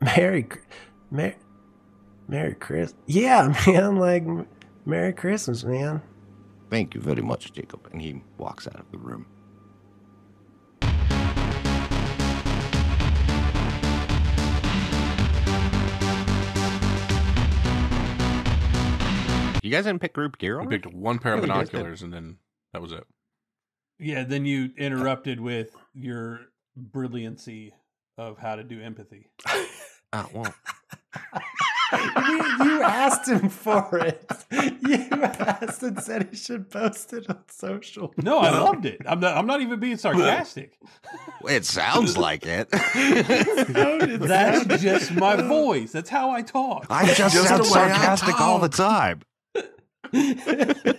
[0.00, 0.46] Merry,
[1.10, 1.36] Merry,
[2.28, 3.00] Merry Christmas.
[3.06, 4.24] Yeah, man, like,
[4.86, 6.02] Merry Christmas, man.
[6.70, 7.88] Thank you very much, Jacob.
[7.92, 9.26] And he walks out of the room.
[19.62, 20.82] You guys didn't pick group gear I already?
[20.82, 22.36] picked one pair of Really binoculars and then
[22.74, 23.04] that was it.
[23.98, 26.40] Yeah, then you interrupted with your
[26.76, 27.72] brilliancy
[28.18, 29.30] of how to do empathy.
[30.16, 30.54] Ah, well,
[31.98, 34.30] you, you asked him for it.
[34.50, 38.14] You asked and said he should post it on social.
[38.22, 39.00] No, I loved it.
[39.06, 39.36] I'm not.
[39.36, 40.78] I'm not even being sarcastic.
[41.48, 42.70] it sounds like it.
[42.70, 42.92] That's
[44.82, 45.92] just my voice.
[45.92, 46.86] That's how I talk.
[46.90, 49.20] I just, Just sound the way I sarcastic all the time.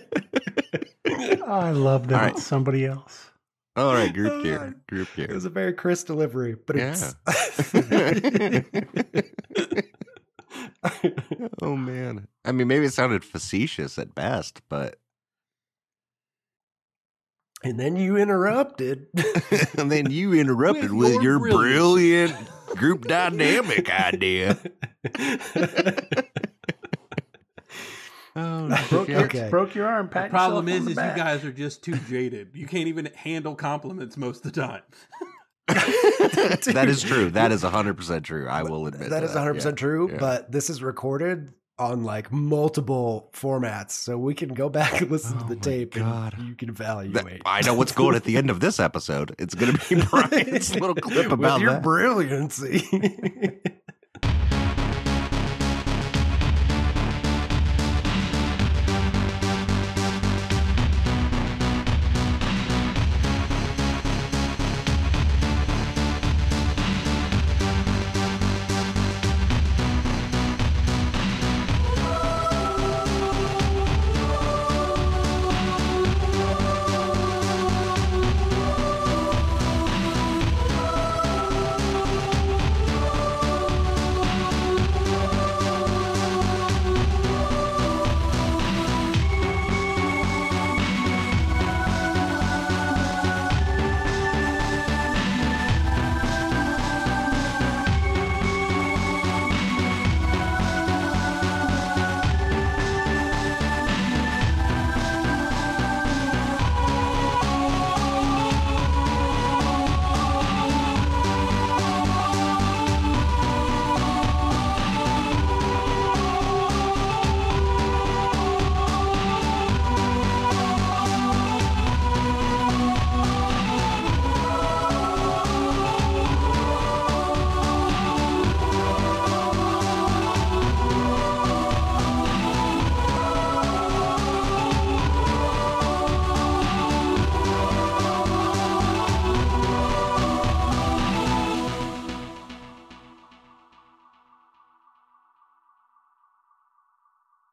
[1.48, 2.32] I love that All right.
[2.32, 3.30] it's somebody else.
[3.76, 4.74] All right, group uh, gear.
[4.88, 6.96] Group It was a very Chris delivery, but Yeah.
[7.28, 8.66] it's.
[11.62, 12.28] oh man.
[12.44, 14.96] I mean, maybe it sounded facetious at best, but
[17.64, 19.06] and then you interrupted.
[19.78, 22.32] and then you interrupted With with, your brilliance.
[22.32, 24.58] brilliant group dynamic idea.
[28.38, 29.48] Oh, Broke, your, Okay.
[29.48, 32.50] broke your arm, pat The problem is, is you guys are just too jaded.
[32.52, 34.82] You can't even handle compliments most of the time.
[35.68, 37.30] that is true.
[37.30, 38.48] That is 100% true.
[38.48, 39.70] I will admit that is 100% Yeah.
[39.72, 40.18] true, Yeah.
[40.18, 45.36] but this is recorded on like multiple formats, so we can go back and listen
[45.38, 46.34] Oh to the tape God.
[46.38, 47.42] and you can That- evaluate.
[47.44, 49.34] I know what's going at the end of this episode.
[49.38, 51.82] It's going to be Brian's little clip With about your that.
[51.82, 53.60] brilliancy.